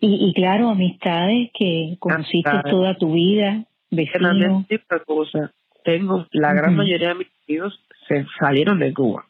Y, 0.00 0.28
y 0.28 0.32
claro, 0.32 0.70
amistades 0.70 1.50
que 1.54 1.96
conociste 1.98 2.50
toda 2.70 2.96
tu 2.96 3.12
vida, 3.12 3.64
vecinos. 3.90 4.64
cosa. 5.06 5.52
Tengo, 5.84 6.26
la 6.32 6.52
gran 6.52 6.76
mayoría 6.76 7.08
de 7.08 7.14
mis 7.14 7.28
amigos 7.48 7.80
se 8.06 8.26
salieron 8.38 8.78
de 8.78 8.92
Cuba. 8.92 9.24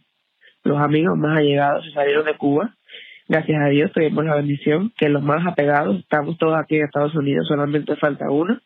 Los 0.64 0.78
amigos 0.78 1.16
más 1.16 1.38
allegados 1.38 1.84
se 1.84 1.92
salieron 1.92 2.24
de 2.24 2.34
Cuba. 2.34 2.74
Gracias 3.28 3.60
a 3.60 3.68
Dios 3.68 3.92
tuvimos 3.92 4.24
la 4.24 4.36
bendición 4.36 4.92
que 4.96 5.08
los 5.08 5.22
más 5.22 5.46
apegados 5.46 5.98
estamos 5.98 6.38
todos 6.38 6.56
aquí 6.58 6.76
en 6.76 6.84
Estados 6.84 7.14
Unidos, 7.14 7.46
solamente 7.46 7.94
falta 7.96 8.30
uno. 8.30 8.58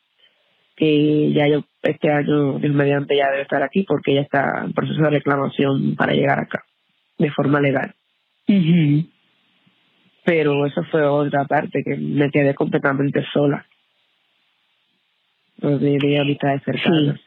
Que 0.77 1.33
ya 1.33 1.49
yo 1.49 1.65
este 1.83 2.11
año, 2.11 2.59
Dios 2.59 2.75
mediante, 2.75 3.17
ya 3.17 3.31
debe 3.31 3.43
estar 3.43 3.63
aquí 3.63 3.83
porque 3.83 4.15
ya 4.15 4.23
está 4.23 4.63
en 4.65 4.73
proceso 4.73 5.03
de 5.03 5.11
reclamación 5.11 5.97
para 5.97 6.15
llegar 6.15 6.41
acá 6.41 6.65
de 7.19 7.31
forma 7.31 7.61
legal 7.61 7.95
pero 10.25 10.67
eso 10.67 10.83
fue 10.91 11.05
otra 11.05 11.45
parte 11.45 11.83
que 11.83 11.97
me 11.97 12.31
quedé 12.31 12.55
completamente 12.55 13.25
sola. 13.33 13.67
No 15.59 15.79
tenía 15.79 16.23
amistades 16.23 16.63
cercanas. 16.65 17.21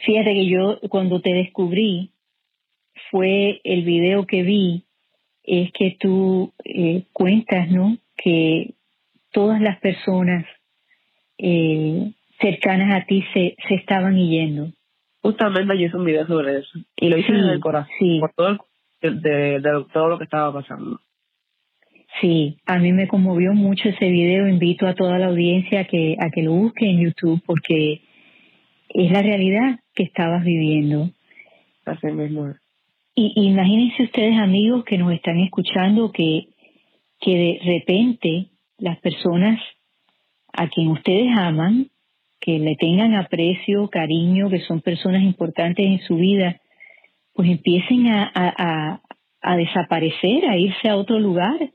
Fíjate 0.00 0.34
que 0.34 0.46
yo 0.46 0.78
cuando 0.88 1.20
te 1.20 1.32
descubrí 1.32 2.10
fue 3.10 3.60
el 3.64 3.84
video 3.84 4.26
que 4.26 4.42
vi 4.42 4.84
es 5.44 5.70
que 5.72 5.96
tú 6.00 6.52
eh, 6.64 7.04
cuentas, 7.12 7.70
¿no? 7.70 7.96
Que 8.16 8.74
todas 9.30 9.60
las 9.60 9.78
personas 9.80 10.46
eh, 11.38 12.12
cercanas 12.40 13.02
a 13.02 13.06
ti 13.06 13.24
se, 13.32 13.56
se 13.68 13.74
estaban 13.74 14.16
yendo. 14.16 14.70
Justamente 15.22 15.78
yo 15.78 15.86
hice 15.86 15.96
un 15.96 16.04
video 16.04 16.26
sobre 16.26 16.58
eso 16.58 16.78
y 16.96 17.08
lo 17.08 17.16
hice 17.16 17.32
en 17.32 17.36
el 17.36 17.60
corazón 17.60 17.90
sí. 17.98 18.18
por 18.20 18.32
todo 18.34 18.58
de, 19.00 19.60
de, 19.60 19.84
todo 19.92 20.08
lo 20.08 20.18
que 20.18 20.24
estaba 20.24 20.52
pasando. 20.52 21.00
Sí, 22.20 22.58
a 22.66 22.78
mí 22.78 22.92
me 22.92 23.08
conmovió 23.08 23.52
mucho 23.54 23.88
ese 23.88 24.08
video. 24.08 24.46
Invito 24.46 24.86
a 24.86 24.94
toda 24.94 25.18
la 25.18 25.26
audiencia 25.26 25.80
a 25.80 25.84
que, 25.84 26.16
a 26.20 26.30
que 26.30 26.42
lo 26.42 26.52
busque 26.52 26.86
en 26.88 27.00
YouTube 27.00 27.42
porque 27.44 28.02
es 28.88 29.10
la 29.10 29.20
realidad 29.20 29.80
que 29.94 30.04
estabas 30.04 30.44
viviendo. 30.44 31.10
Así 31.84 32.06
mismo. 32.06 32.54
Y 33.14 33.32
imagínense 33.36 34.04
ustedes, 34.04 34.38
amigos, 34.38 34.84
que 34.84 34.98
nos 34.98 35.12
están 35.12 35.38
escuchando, 35.38 36.10
que, 36.10 36.48
que 37.20 37.36
de 37.36 37.60
repente 37.64 38.46
las 38.78 38.98
personas 39.00 39.60
a 40.52 40.68
quien 40.68 40.88
ustedes 40.88 41.36
aman, 41.36 41.90
que 42.40 42.58
le 42.58 42.76
tengan 42.76 43.14
aprecio, 43.14 43.88
cariño, 43.88 44.50
que 44.50 44.60
son 44.60 44.80
personas 44.80 45.22
importantes 45.22 45.84
en 45.86 46.00
su 46.00 46.16
vida, 46.16 46.60
pues 47.32 47.48
empiecen 47.48 48.08
a, 48.08 48.30
a, 48.34 49.00
a 49.40 49.56
desaparecer, 49.56 50.46
a 50.48 50.56
irse 50.56 50.88
a 50.88 50.96
otro 50.96 51.18
lugar 51.18 51.70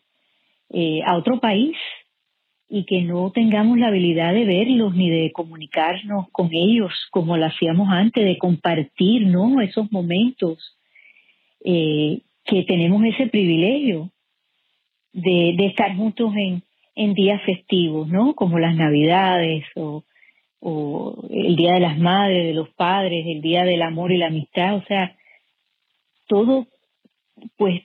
eh, 0.71 1.02
a 1.04 1.17
otro 1.17 1.39
país 1.39 1.75
y 2.69 2.86
que 2.86 3.02
no 3.02 3.32
tengamos 3.32 3.80
la 3.80 3.88
habilidad 3.88 4.36
de 4.36 4.45
verlos 4.45 4.93
ni 4.93 5.10
de 5.10 5.32
comunicarnos 5.32 6.30
con 6.32 6.49
ellos 6.54 6.93
como 7.10 7.38
lo 7.38 7.47
hacíamos 7.47 7.89
antes, 7.89 8.23
de 8.23 8.38
compartir 8.38 9.25
¿no? 9.25 9.62
esos 9.62 9.91
momentos, 9.91 10.78
eh, 11.63 12.22
que 12.45 12.63
tenemos 12.63 13.04
ese 13.04 13.28
privilegio 13.28 14.12
de, 15.13 15.56
estar 15.65 15.95
juntos 15.95 16.34
en, 16.36 16.63
en, 16.95 17.13
días 17.13 17.41
festivos, 17.43 18.08
¿no? 18.08 18.34
como 18.36 18.60
las 18.60 18.76
navidades 18.76 19.65
o, 19.76 20.04
el 21.30 21.56
Día 21.56 21.76
de 21.76 21.80
las 21.80 21.98
Madres, 21.98 22.48
de 22.48 22.54
los 22.54 22.69
Padres, 22.72 23.26
el 23.26 23.41
Día 23.41 23.63
del 23.63 23.82
Amor 23.82 24.12
y 24.12 24.17
la 24.17 24.28
Amistad, 24.28 24.76
o 24.76 24.84
sea, 24.84 25.15
todo 26.28 26.67
pues 27.56 27.84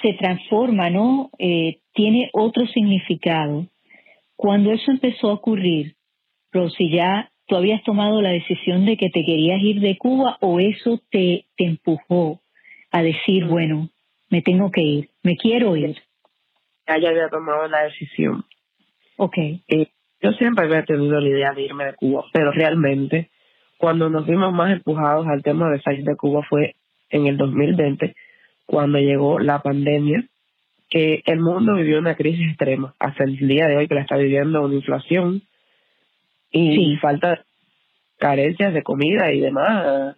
se 0.00 0.12
transforma, 0.12 0.90
¿no? 0.90 1.30
Eh, 1.40 1.80
tiene 1.94 2.30
otro 2.32 2.68
significado. 2.68 3.66
Cuando 4.36 4.70
eso 4.70 4.92
empezó 4.92 5.28
a 5.30 5.34
ocurrir, 5.34 5.96
pero 6.52 6.70
si 6.70 6.88
ya 6.88 7.32
tú 7.46 7.56
habías 7.56 7.82
tomado 7.82 8.22
la 8.22 8.30
decisión 8.30 8.86
de 8.86 8.96
que 8.96 9.10
te 9.10 9.24
querías 9.24 9.60
ir 9.60 9.80
de 9.80 9.98
Cuba 9.98 10.38
o 10.40 10.60
eso 10.60 11.00
te 11.10 11.46
empujó 11.56 12.40
a 12.90 13.02
decir, 13.02 13.44
bueno, 13.46 13.88
me 14.30 14.42
tengo 14.42 14.70
que 14.70 14.82
ir, 14.82 15.10
me 15.22 15.36
quiero 15.36 15.76
ir. 15.76 15.96
Ya, 16.86 16.98
ya 16.98 17.10
había 17.10 17.28
tomado 17.28 17.66
la 17.68 17.84
decisión. 17.84 18.44
Ok. 19.16 19.36
Eh, 19.38 19.88
yo 20.20 20.32
siempre 20.32 20.64
había 20.64 20.84
tenido 20.84 21.20
la 21.20 21.28
idea 21.28 21.52
de 21.52 21.62
irme 21.62 21.84
de 21.84 21.94
Cuba, 21.94 22.24
pero 22.32 22.50
realmente 22.50 23.30
cuando 23.76 24.10
nos 24.10 24.26
vimos 24.26 24.52
más 24.52 24.72
empujados 24.72 25.26
al 25.28 25.42
tema 25.42 25.70
de 25.70 25.80
salir 25.80 26.04
de 26.04 26.16
Cuba 26.16 26.42
fue 26.48 26.74
en 27.10 27.26
el 27.26 27.36
2020, 27.36 28.14
cuando 28.66 28.98
llegó 28.98 29.38
la 29.38 29.60
pandemia, 29.60 30.24
que 30.90 31.22
el 31.26 31.40
mundo 31.40 31.74
vivió 31.74 31.98
una 31.98 32.16
crisis 32.16 32.48
extrema, 32.48 32.94
hasta 32.98 33.24
el 33.24 33.36
día 33.36 33.68
de 33.68 33.76
hoy 33.76 33.88
que 33.88 33.94
la 33.94 34.00
está 34.00 34.16
viviendo 34.16 34.62
una 34.62 34.74
inflación 34.74 35.42
y 36.50 36.96
falta 36.96 37.30
de 37.30 37.38
carencias 38.18 38.74
de 38.74 38.82
comida 38.82 39.32
y 39.32 39.40
demás, 39.40 40.16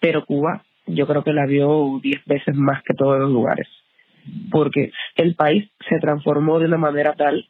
pero 0.00 0.24
Cuba 0.24 0.65
yo 0.86 1.06
creo 1.06 1.22
que 1.24 1.32
la 1.32 1.46
vio 1.46 2.00
diez 2.02 2.24
veces 2.24 2.54
más 2.54 2.82
que 2.82 2.94
todos 2.94 3.18
los 3.18 3.30
lugares, 3.30 3.68
porque 4.50 4.92
el 5.16 5.34
país 5.34 5.70
se 5.88 5.98
transformó 5.98 6.58
de 6.58 6.66
una 6.66 6.78
manera 6.78 7.14
tal 7.14 7.46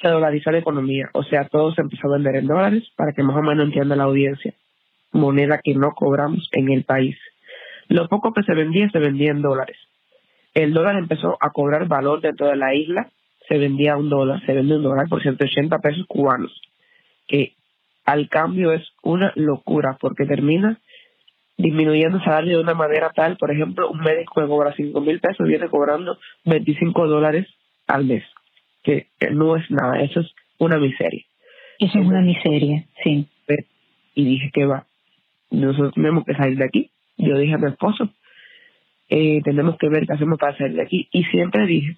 se 0.00 0.08
dolarizó 0.08 0.50
la 0.50 0.58
economía, 0.58 1.08
o 1.12 1.22
sea, 1.22 1.48
todo 1.48 1.72
se 1.72 1.80
empezó 1.80 2.08
a 2.08 2.14
vender 2.16 2.36
en 2.36 2.46
dólares 2.46 2.84
para 2.96 3.12
que 3.12 3.22
más 3.22 3.36
o 3.36 3.42
menos 3.42 3.66
entienda 3.66 3.96
la 3.96 4.04
audiencia, 4.04 4.52
moneda 5.12 5.60
que 5.62 5.74
no 5.74 5.92
cobramos 5.92 6.48
en 6.52 6.70
el 6.70 6.84
país. 6.84 7.16
Lo 7.88 8.08
poco 8.08 8.32
que 8.32 8.42
se 8.42 8.54
vendía 8.54 8.88
se 8.90 8.98
vendía 8.98 9.30
en 9.30 9.42
dólares. 9.42 9.76
El 10.52 10.72
dólar 10.72 10.96
empezó 10.96 11.36
a 11.40 11.50
cobrar 11.50 11.86
valor 11.86 12.20
dentro 12.20 12.48
de 12.48 12.56
la 12.56 12.74
isla, 12.74 13.08
se 13.48 13.58
vendía 13.58 13.96
un 13.96 14.08
dólar, 14.08 14.44
se 14.46 14.52
vende 14.52 14.76
un 14.76 14.82
dólar 14.82 15.08
por 15.08 15.22
180 15.22 15.78
pesos 15.78 16.06
cubanos, 16.06 16.60
que 17.26 17.54
al 18.04 18.28
cambio 18.28 18.72
es 18.72 18.82
una 19.02 19.32
locura 19.36 19.96
porque 20.00 20.26
termina 20.26 20.80
disminuyendo 21.56 22.18
salario 22.20 22.58
de 22.58 22.62
una 22.62 22.74
manera 22.74 23.10
tal, 23.14 23.36
por 23.36 23.50
ejemplo, 23.50 23.90
un 23.90 24.00
médico 24.00 24.40
que 24.40 24.46
cobra 24.46 24.74
5 24.74 25.00
mil 25.00 25.20
pesos 25.20 25.46
viene 25.46 25.68
cobrando 25.68 26.18
25 26.44 27.06
dólares 27.06 27.46
al 27.86 28.04
mes, 28.04 28.24
que 28.82 29.08
no 29.30 29.56
es 29.56 29.70
nada, 29.70 30.00
eso 30.00 30.20
es 30.20 30.34
una 30.58 30.78
miseria. 30.78 31.24
Eso 31.78 31.98
es 31.98 32.06
una 32.06 32.20
miseria, 32.20 32.84
sí. 33.02 33.28
Y 34.14 34.24
dije 34.24 34.50
que 34.52 34.64
va, 34.64 34.86
nosotros 35.50 35.92
tenemos 35.94 36.24
que 36.24 36.34
salir 36.34 36.56
de 36.58 36.64
aquí. 36.64 36.90
Yo 37.16 37.36
dije 37.36 37.54
a 37.54 37.58
mi 37.58 37.68
esposo, 37.68 38.08
eh, 39.08 39.40
tenemos 39.42 39.76
que 39.76 39.88
ver 39.88 40.06
qué 40.06 40.12
hacemos 40.12 40.38
para 40.38 40.56
salir 40.56 40.76
de 40.76 40.82
aquí. 40.82 41.08
Y 41.12 41.24
siempre 41.24 41.66
dije 41.66 41.96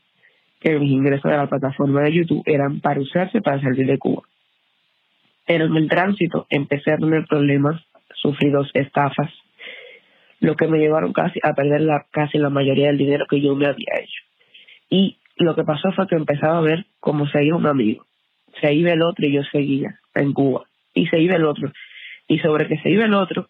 que 0.61 0.79
mis 0.79 0.91
ingresos 0.91 1.31
de 1.31 1.37
la 1.37 1.47
plataforma 1.47 2.03
de 2.03 2.13
YouTube 2.13 2.43
eran 2.47 2.81
para 2.81 3.01
usarse 3.01 3.43
para 3.43 3.61
salir 3.61 3.87
de 3.87 3.99
Cuba. 3.99 4.23
Pero 5.47 5.67
en 5.67 5.77
el 5.77 5.89
tránsito 5.89 6.47
empecé 6.49 6.93
a 6.93 6.97
tener 6.97 7.27
problemas, 7.27 7.81
sufrí 8.15 8.51
dos 8.51 8.71
estafas, 8.75 9.31
lo 10.41 10.55
que 10.55 10.67
me 10.67 10.79
llevaron 10.79 11.13
casi 11.13 11.39
a 11.43 11.55
perder 11.55 11.83
la, 11.83 12.07
casi 12.11 12.39
la 12.39 12.51
mayoría 12.51 12.89
del 12.89 12.99
dinero 12.99 13.27
que 13.29 13.41
yo 13.41 13.55
me 13.55 13.67
había 13.67 13.95
hecho. 14.01 14.23
Y 14.91 15.19
lo 15.37 15.55
que 15.55 15.65
pasó 15.65 15.93
fue 15.93 16.07
que 16.07 16.17
empezaba 16.17 16.59
a 16.59 16.63
ver 16.63 16.87
cómo 17.01 17.27
se 17.29 17.45
iba 17.45 17.57
un 17.57 17.67
amigo. 17.67 18.05
Se 18.61 18.73
iba 18.73 18.93
el 18.93 19.03
otro 19.03 19.27
y 19.27 19.33
yo 19.33 19.43
seguía 19.45 19.99
en 20.15 20.33
Cuba. 20.33 20.65
Y 20.95 21.07
se 21.09 21.21
iba 21.21 21.37
el 21.37 21.45
otro. 21.45 21.73
Y 22.29 22.39
sobre 22.39 22.67
que 22.69 22.79
se 22.79 22.91
iba 22.91 23.05
el 23.05 23.15
otro, 23.15 23.49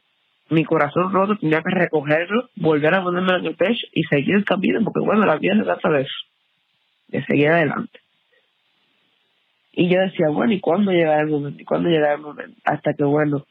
mi 0.48 0.64
corazón 0.64 1.12
roto 1.12 1.36
tenía 1.36 1.62
que 1.62 1.70
recogerlo, 1.70 2.50
volver 2.56 2.94
a 2.94 3.02
ponerme 3.02 3.36
en 3.36 3.46
el 3.46 3.56
pecho 3.56 3.86
y 3.92 4.04
seguir 4.04 4.36
el 4.36 4.44
camino, 4.44 4.80
porque 4.84 5.00
bueno, 5.00 5.26
la 5.26 5.36
vida 5.36 5.56
se 5.56 5.64
trata 5.64 5.90
de 5.90 6.02
eso, 6.02 6.14
de 7.08 7.24
seguir 7.24 7.48
adelante. 7.48 8.00
Y 9.72 9.88
yo 9.88 10.00
decía, 10.00 10.28
bueno, 10.28 10.52
¿y 10.52 10.60
cuándo 10.60 10.92
llegará 10.92 11.20
el 11.20 11.28
momento? 11.28 11.60
¿Y 11.60 11.64
cuándo 11.64 11.88
llegará 11.88 12.14
el 12.14 12.20
momento? 12.20 12.56
Hasta 12.64 12.94
que, 12.94 13.04
bueno, 13.04 13.44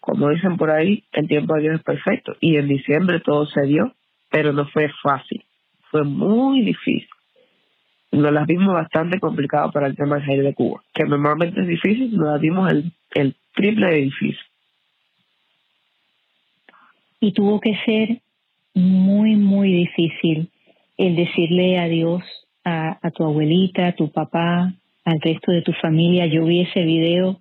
como 0.00 0.30
dicen 0.30 0.56
por 0.56 0.70
ahí, 0.70 1.04
el 1.12 1.28
tiempo 1.28 1.54
de 1.54 1.62
Dios 1.62 1.74
es 1.76 1.82
perfecto. 1.82 2.34
Y 2.40 2.56
en 2.56 2.68
diciembre 2.68 3.20
todo 3.20 3.46
se 3.46 3.62
dio, 3.62 3.94
pero 4.30 4.52
no 4.52 4.66
fue 4.68 4.90
fácil. 5.02 5.44
Fue 5.90 6.04
muy 6.04 6.62
difícil. 6.62 7.08
Nos 8.12 8.32
las 8.32 8.46
vimos 8.46 8.74
bastante 8.74 9.20
complicado 9.20 9.70
para 9.70 9.86
el 9.86 9.96
tema 9.96 10.16
de 10.16 10.26
salir 10.26 10.42
de 10.42 10.54
Cuba, 10.54 10.82
que 10.94 11.04
normalmente 11.04 11.60
es 11.60 11.68
difícil, 11.68 12.16
nos 12.16 12.32
las 12.32 12.40
vimos 12.40 12.70
el, 12.72 12.92
el 13.14 13.36
triple 13.54 13.86
de 13.86 13.96
difícil. 14.02 14.38
Y 17.20 17.32
tuvo 17.32 17.60
que 17.60 17.76
ser 17.84 18.20
muy, 18.74 19.36
muy 19.36 19.72
difícil 19.72 20.50
el 20.96 21.14
decirle 21.14 21.78
adiós 21.78 22.22
a, 22.64 22.98
a 23.00 23.10
tu 23.10 23.24
abuelita, 23.24 23.88
a 23.88 23.92
tu 23.92 24.10
papá, 24.10 24.72
al 25.04 25.20
resto 25.20 25.52
de 25.52 25.62
tu 25.62 25.72
familia. 25.74 26.26
Yo 26.26 26.44
vi 26.44 26.62
ese 26.62 26.82
video 26.82 27.38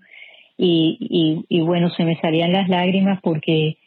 y, 0.62 1.46
y, 1.48 1.62
bueno, 1.62 1.90
se 1.92 2.04
me 2.04 2.20
salían 2.20 2.52
las 2.52 2.68
lágrimas 2.68 3.22
porque 3.22 3.78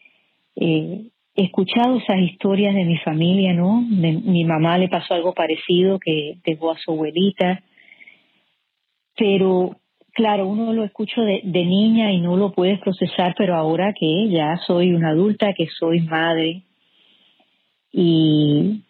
eh, 0.56 1.02
he 1.34 1.44
escuchado 1.44 1.98
esas 1.98 2.18
historias 2.20 2.74
de 2.74 2.84
mi 2.84 2.96
familia, 2.96 3.52
¿no? 3.52 3.84
De, 3.90 4.12
mi 4.12 4.44
mamá 4.44 4.78
le 4.78 4.88
pasó 4.88 5.12
algo 5.12 5.34
parecido 5.34 5.98
que 5.98 6.38
dejó 6.42 6.70
a 6.70 6.78
su 6.78 6.92
abuelita, 6.92 7.62
pero 9.18 9.76
claro, 10.14 10.48
uno 10.48 10.72
lo 10.72 10.84
escucho 10.84 11.20
de, 11.20 11.42
de 11.44 11.64
niña 11.66 12.10
y 12.10 12.22
no 12.22 12.38
lo 12.38 12.52
puedes 12.52 12.80
procesar, 12.80 13.34
pero 13.36 13.54
ahora 13.54 13.92
que 13.92 14.30
ya 14.30 14.56
soy 14.66 14.94
una 14.94 15.10
adulta, 15.10 15.52
que 15.52 15.66
soy 15.78 16.00
madre 16.00 16.62
y 17.92 18.82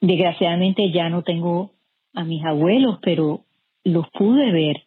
desgraciadamente 0.00 0.90
ya 0.90 1.08
no 1.10 1.22
tengo 1.22 1.70
a 2.12 2.24
mis 2.24 2.44
abuelos, 2.44 2.98
pero 3.02 3.44
los 3.84 4.08
pude 4.10 4.50
ver, 4.50 4.82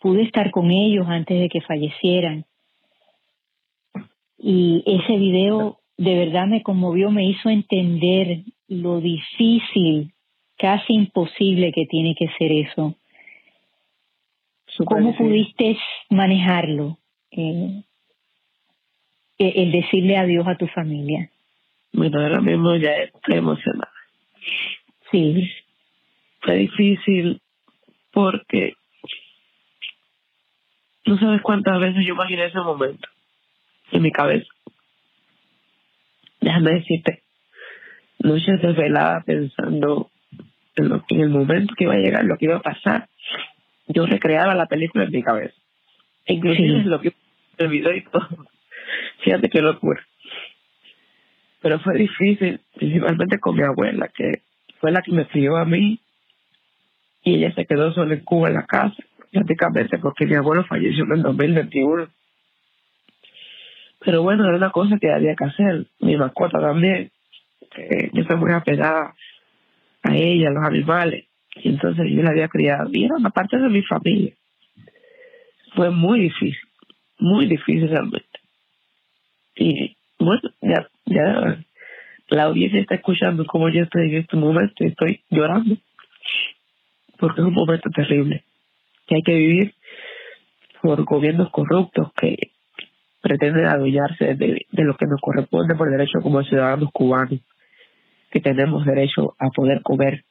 pude 0.00 0.22
estar 0.22 0.50
con 0.50 0.70
ellos 0.70 1.06
antes 1.08 1.40
de 1.40 1.48
que 1.48 1.60
fallecieran. 1.60 2.44
Y 4.38 4.82
ese 4.86 5.16
video 5.16 5.78
de 5.96 6.14
verdad 6.14 6.46
me 6.46 6.62
conmovió, 6.62 7.10
me 7.10 7.26
hizo 7.26 7.48
entender 7.48 8.42
lo 8.68 9.00
difícil, 9.00 10.12
casi 10.58 10.92
imposible 10.92 11.72
que 11.72 11.86
tiene 11.86 12.14
que 12.14 12.28
ser 12.38 12.52
eso. 12.52 12.94
¿Cómo 14.84 15.16
pudiste 15.16 15.78
manejarlo? 16.10 16.98
Eh, 17.30 17.82
eh, 19.38 19.52
el 19.56 19.72
decirle 19.72 20.18
adiós 20.18 20.46
a 20.46 20.56
tu 20.56 20.66
familia. 20.66 21.30
Bueno, 21.92 22.20
ahora 22.20 22.40
mismo 22.40 22.76
ya 22.76 22.92
estoy 22.92 23.38
emocionada. 23.38 23.92
Sí. 25.10 25.50
Fue 26.40 26.56
difícil 26.56 27.40
porque 28.12 28.74
no 31.06 31.18
sabes 31.18 31.40
cuántas 31.42 31.80
veces 31.80 32.04
yo 32.04 32.14
imaginé 32.14 32.46
ese 32.46 32.58
momento 32.58 33.08
en 33.92 34.02
mi 34.02 34.10
cabeza. 34.10 34.46
Déjame 36.40 36.74
decirte, 36.74 37.22
noches 38.18 38.60
desvelada 38.60 39.22
pensando 39.24 40.10
en, 40.74 40.88
lo, 40.88 41.04
en 41.08 41.20
el 41.20 41.30
momento 41.30 41.74
que 41.76 41.84
iba 41.84 41.94
a 41.94 41.98
llegar, 41.98 42.24
lo 42.24 42.36
que 42.36 42.46
iba 42.46 42.56
a 42.56 42.62
pasar. 42.62 43.08
Yo 43.88 44.04
recreaba 44.04 44.54
la 44.54 44.66
película 44.66 45.04
en 45.04 45.12
mi 45.12 45.22
cabeza. 45.22 45.54
Inclusive 46.26 46.84
lo 46.84 47.00
que 47.00 47.12
el 47.58 47.68
video 47.68 47.94
y 47.94 48.04
todo. 48.04 48.28
Fíjate 49.24 49.48
qué 49.48 49.62
locura. 49.62 50.04
Pero 51.62 51.80
fue 51.80 51.96
difícil, 51.96 52.60
principalmente 52.74 53.38
con 53.38 53.56
mi 53.56 53.62
abuela, 53.62 54.08
que 54.08 54.42
fue 54.80 54.92
la 54.92 55.02
que 55.02 55.12
me 55.12 55.26
crió 55.26 55.56
a 55.56 55.64
mí 55.64 56.00
y 57.22 57.34
ella 57.36 57.52
se 57.54 57.66
quedó 57.66 57.92
sola 57.92 58.14
en 58.14 58.20
Cuba 58.20 58.48
en 58.48 58.54
la 58.54 58.66
casa, 58.66 58.96
prácticamente 59.36 59.98
porque 59.98 60.26
mi 60.26 60.34
abuelo 60.34 60.64
falleció 60.64 61.04
en 61.04 61.12
el 61.12 61.22
2021. 61.22 62.08
Pero 64.00 64.22
bueno, 64.22 64.46
era 64.46 64.56
una 64.56 64.70
cosa 64.70 64.98
que 64.98 65.12
había 65.12 65.34
que 65.34 65.44
hacer. 65.44 65.86
Mi 66.00 66.16
mascota 66.16 66.58
también. 66.60 67.10
yo 68.12 68.24
soy 68.24 68.36
muy 68.36 68.52
apegada 68.52 69.14
a 70.02 70.16
ella, 70.16 70.48
a 70.48 70.52
los 70.52 70.64
animales. 70.64 71.26
Y 71.56 71.70
entonces 71.70 72.06
yo 72.10 72.22
la 72.22 72.30
había 72.30 72.48
criado. 72.48 72.88
Y 72.92 73.04
era 73.04 73.16
una 73.16 73.30
parte 73.30 73.58
de 73.58 73.68
mi 73.68 73.82
familia. 73.82 74.32
Fue 75.74 75.90
muy 75.90 76.20
difícil, 76.20 76.56
muy 77.18 77.46
difícil 77.46 77.88
realmente. 77.90 78.40
Y 79.56 79.96
bueno, 80.18 80.42
ya, 80.62 80.88
ya 81.04 81.58
la 82.28 82.42
audiencia 82.44 82.80
está 82.80 82.94
escuchando 82.94 83.44
como 83.44 83.68
yo 83.68 83.82
estoy 83.82 84.08
en 84.08 84.16
este 84.16 84.36
momento 84.36 84.84
estoy 84.84 85.20
llorando 85.30 85.76
porque 87.18 87.40
es 87.40 87.46
un 87.46 87.54
momento 87.54 87.88
terrible 87.90 88.45
que 89.06 89.16
hay 89.16 89.22
que 89.22 89.34
vivir 89.34 89.74
por 90.82 91.04
gobiernos 91.04 91.50
corruptos 91.50 92.12
que 92.14 92.50
pretenden 93.20 93.66
adueñarse 93.66 94.34
de, 94.34 94.66
lo 94.70 94.96
que 94.96 95.06
nos 95.06 95.20
corresponde 95.20 95.74
por 95.74 95.90
derecho 95.90 96.20
como 96.22 96.42
ciudadanos 96.44 96.90
cubanos, 96.92 97.40
que 98.30 98.40
tenemos 98.40 98.84
derecho 98.84 99.34
a 99.38 99.50
poder 99.50 99.82
comer 99.82 100.24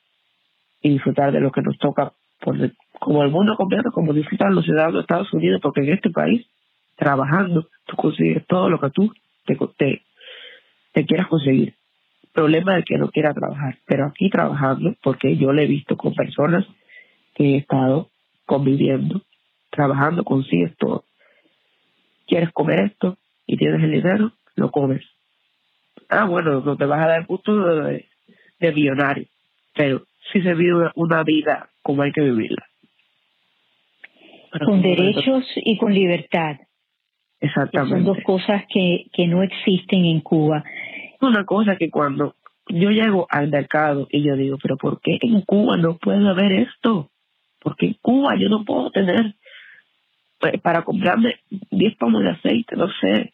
y 0.81 0.91
disfrutar 0.91 1.31
de 1.31 1.41
lo 1.41 1.51
que 1.51 1.61
nos 1.61 1.77
toca, 1.77 2.13
por 2.39 2.55
como 2.99 3.23
el 3.23 3.31
mundo 3.31 3.55
completo, 3.57 3.91
como 3.91 4.13
disfrutan 4.13 4.55
los 4.55 4.63
ciudadanos 4.63 4.95
de 4.95 5.01
Estados 5.01 5.33
Unidos, 5.33 5.59
porque 5.61 5.81
en 5.81 5.93
este 5.93 6.09
país, 6.09 6.45
trabajando, 6.95 7.67
tú 7.85 7.95
consigues 7.97 8.45
todo 8.47 8.69
lo 8.69 8.79
que 8.79 8.89
tú 8.91 9.13
te, 9.45 9.57
te, 9.77 10.01
te 10.93 11.05
quieras 11.05 11.27
conseguir. 11.27 11.73
Problema 12.33 12.75
del 12.75 12.85
que 12.85 12.97
no 12.97 13.09
quiera 13.09 13.33
trabajar, 13.33 13.77
pero 13.85 14.05
aquí 14.05 14.29
trabajando, 14.29 14.95
porque 15.03 15.35
yo 15.35 15.51
le 15.51 15.63
he 15.63 15.67
visto 15.67 15.97
con 15.97 16.13
personas 16.13 16.65
que 17.33 17.55
he 17.55 17.57
estado 17.57 18.09
conviviendo, 18.45 19.21
trabajando 19.71 20.23
consigues 20.23 20.75
todo. 20.77 21.03
¿Quieres 22.27 22.51
comer 22.51 22.79
esto 22.79 23.17
y 23.45 23.58
tienes 23.58 23.84
el 23.84 23.91
dinero? 23.91 24.31
Lo 24.55 24.71
comes. 24.71 25.03
Ah, 26.10 26.25
bueno, 26.25 26.62
no 26.62 26.77
te 26.77 26.86
vas 26.86 27.03
a 27.03 27.08
dar 27.08 27.25
gusto 27.25 27.55
de, 27.55 28.05
de 28.60 28.71
millonario, 28.71 29.25
pero 29.73 30.03
sí 30.31 30.41
se 30.41 30.53
vive 30.53 30.91
una 30.95 31.23
vida 31.23 31.69
como 31.81 32.01
hay 32.01 32.12
que 32.12 32.21
vivirla. 32.21 32.65
con 34.65 34.81
derechos 34.81 35.43
y 35.58 35.77
con 35.77 35.93
libertad. 35.93 36.58
Exactamente. 37.41 37.95
Son 37.95 38.05
dos 38.05 38.17
cosas 38.23 38.63
que, 38.69 39.05
que 39.13 39.27
no 39.27 39.43
existen 39.43 40.05
en 40.05 40.21
Cuba. 40.21 40.63
Una 41.21 41.45
cosa 41.45 41.75
que 41.75 41.89
cuando 41.89 42.36
yo 42.69 42.89
llego 42.89 43.27
al 43.29 43.49
mercado 43.49 44.08
y 44.10 44.23
yo 44.23 44.36
digo, 44.36 44.58
pero 44.62 44.77
¿por 44.77 44.99
qué 45.01 45.17
en 45.21 45.41
Cuba 45.41 45.77
no 45.77 45.97
puede 45.97 46.27
haber 46.27 46.51
esto? 46.53 47.12
Porque 47.65 47.88
en 47.88 47.93
Cuba 47.99 48.36
yo 48.36 48.47
no 48.47 48.63
puedo 48.63 48.91
tener 48.91 49.34
eh, 50.41 50.60
para 50.60 50.84
comprarme 50.84 51.39
10 51.71 51.95
pomos 51.97 52.21
de 52.21 52.30
aceite, 52.30 52.75
no 52.75 52.88
sé, 53.01 53.34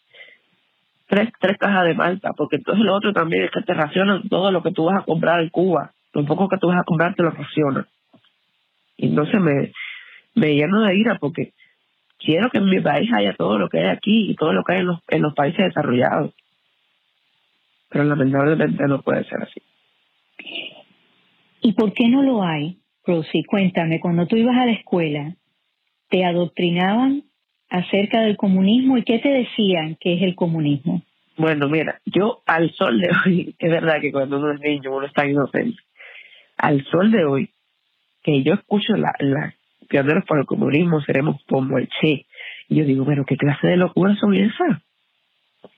tres, 1.10 1.34
tres 1.38 1.58
cajas 1.58 1.84
de 1.84 1.96
malta, 1.96 2.32
porque 2.32 2.56
entonces 2.56 2.86
lo 2.86 2.96
otro 2.96 3.12
también 3.12 3.44
es 3.44 3.52
que 3.52 3.62
te 3.62 3.74
racionan 3.74 4.30
todo 4.30 4.50
lo 4.50 4.63
que 4.63 4.72
tú 4.72 4.86
vas 4.86 5.02
a 5.02 5.04
comprar 5.04 5.41
en 5.41 5.50
Cuba, 5.50 5.91
lo 6.13 6.26
poco 6.26 6.48
que 6.48 6.58
tú 6.58 6.67
vas 6.67 6.80
a 6.80 6.86
comprar 6.86 7.13
te 7.13 7.24
lo 7.24 7.32
racionan. 7.32 7.86
Y 8.96 9.08
entonces 9.08 9.41
me, 9.41 9.74
me 10.34 10.56
lleno 10.56 10.80
de 10.84 10.96
ira 10.96 11.17
porque 11.20 11.52
quiero 12.17 12.50
que 12.52 12.60
en 12.60 12.70
mi 12.70 12.80
país 12.80 13.12
haya 13.12 13.34
todo 13.34 13.60
lo 13.60 13.67
que 13.67 13.80
hay 13.80 13.88
aquí 13.88 14.32
y 14.32 14.36
todo 14.36 14.54
lo 14.54 14.63
que 14.63 14.76
hay 14.76 14.80
en 14.80 14.88
los, 14.88 15.00
en 15.10 15.24
los 15.24 15.34
países 15.34 15.65
desarrollados. 15.65 16.34
Pero 17.89 18.06
lamentablemente 18.06 18.88
no 18.88 19.02
puede 19.02 19.26
ser 19.26 19.41
así. 19.41 19.62
¿Y 21.63 21.74
por 21.74 21.91
qué 21.91 22.08
no 22.08 22.24
lo 22.24 22.44
hay, 22.44 22.81
Rosy? 23.06 23.44
Cuéntame, 23.44 24.00
cuando 24.00 24.28
tú 24.28 24.38
ibas 24.38 24.58
a 24.58 24.66
la 24.66 24.74
escuela, 24.74 25.36
¿te 26.10 26.26
adoctrinaban 26.26 27.24
acerca 27.70 28.22
del 28.22 28.38
comunismo 28.38 28.98
y 28.98 29.04
qué 29.04 29.20
te 29.20 29.30
decían 29.30 29.98
que 30.00 30.16
es 30.16 30.22
el 30.24 30.36
comunismo? 30.36 31.02
Bueno, 31.38 31.70
mira, 31.70 32.00
yo 32.06 32.42
al 32.46 32.72
sol 32.74 33.00
de 33.00 33.10
hoy, 33.26 33.56
es 33.60 33.72
verdad 33.72 34.02
que 34.02 34.12
cuando 34.12 34.38
uno 34.38 34.52
es 34.52 34.60
niño 34.60 34.96
uno 34.96 35.08
está 35.08 35.26
inocente. 35.26 35.82
Al 36.58 36.84
sol 36.86 37.12
de 37.12 37.26
hoy, 37.26 37.50
que 38.24 38.44
yo 38.44 38.54
escucho 38.54 38.94
la, 38.96 39.14
la 39.20 39.56
pioneros 39.92 40.24
por 40.26 40.40
el 40.40 40.46
comunismo 40.46 41.02
seremos 41.02 41.42
como 41.48 41.78
el 41.78 41.88
Che. 41.88 42.26
Y 42.70 42.76
yo 42.76 42.86
digo, 42.86 43.06
pero 43.06 43.26
¿qué 43.26 43.36
clase 43.36 43.68
de 43.68 43.78
locura 43.78 44.16
son 44.16 44.34
esas? 44.34 44.82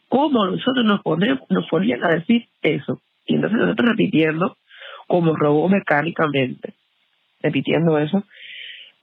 ¿Cómo 0.08 0.46
nosotros 0.46 0.86
nos, 0.86 1.02
ponemos, 1.02 1.40
nos 1.50 1.68
ponían 1.68 2.04
a 2.04 2.10
decir 2.10 2.48
eso? 2.62 3.02
Y 3.26 3.36
entonces 3.36 3.60
nosotros 3.60 3.90
repitiendo 3.90 4.58
como 5.08 5.36
robó 5.36 5.68
mecánicamente, 5.68 6.74
repitiendo 7.44 8.00
eso 8.00 8.24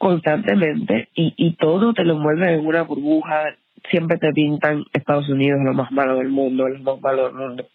constantemente 0.01 1.11
y, 1.15 1.35
y 1.37 1.57
todo 1.57 1.93
te 1.93 2.05
lo 2.05 2.15
envuelve 2.15 2.55
en 2.55 2.67
una 2.67 2.83
burbuja, 2.85 3.55
siempre 3.91 4.17
te 4.17 4.33
pintan 4.33 4.85
Estados 4.95 5.29
Unidos 5.29 5.61
lo 5.63 5.75
más 5.75 5.93
malo 5.93 6.17
del 6.17 6.31
mundo, 6.31 6.67
lo 6.67 6.79
más 6.79 7.03
malo 7.03 7.27
del 7.27 7.35
mundo. 7.35 7.67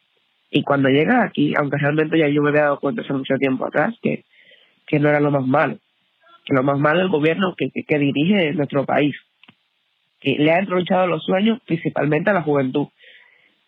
Y 0.49 0.63
cuando 0.63 0.89
llegas 0.89 1.23
aquí, 1.23 1.54
aunque 1.56 1.78
realmente 1.78 2.17
ya 2.17 2.28
yo 2.28 2.41
me 2.41 2.49
había 2.49 2.63
dado 2.63 2.80
cuenta 2.80 3.04
hace 3.04 3.13
mucho 3.13 3.36
tiempo 3.38 3.67
atrás 3.67 3.93
que, 4.01 4.23
que 4.88 4.99
no 4.99 5.10
era 5.10 5.19
lo 5.19 5.30
más 5.30 5.45
malo, 5.45 5.78
que 6.45 6.56
lo 6.56 6.63
más 6.63 6.80
malo 6.80 6.99
es 6.99 7.06
el 7.06 7.12
gobierno 7.12 7.54
que, 7.56 7.69
que, 7.69 7.99
dirige 7.99 8.54
nuestro 8.54 8.86
país, 8.86 9.15
que 10.19 10.36
le 10.39 10.51
ha 10.51 10.58
entronchado 10.58 11.06
los 11.06 11.23
sueños 11.23 11.60
principalmente 11.67 12.32
a 12.32 12.34
la 12.34 12.41
juventud. 12.41 12.88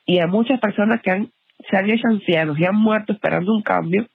Y 0.05 0.17
a 0.17 0.27
muchas 0.27 0.59
personas 0.59 1.01
que 1.01 1.11
han, 1.11 1.29
se 1.69 1.77
han 1.77 1.89
hecho 1.89 2.07
ancianos 2.07 2.57
y 2.59 2.65
han 2.65 2.75
muerto 2.75 3.13
esperando 3.13 3.53
un 3.53 3.61
cambio 3.61 4.07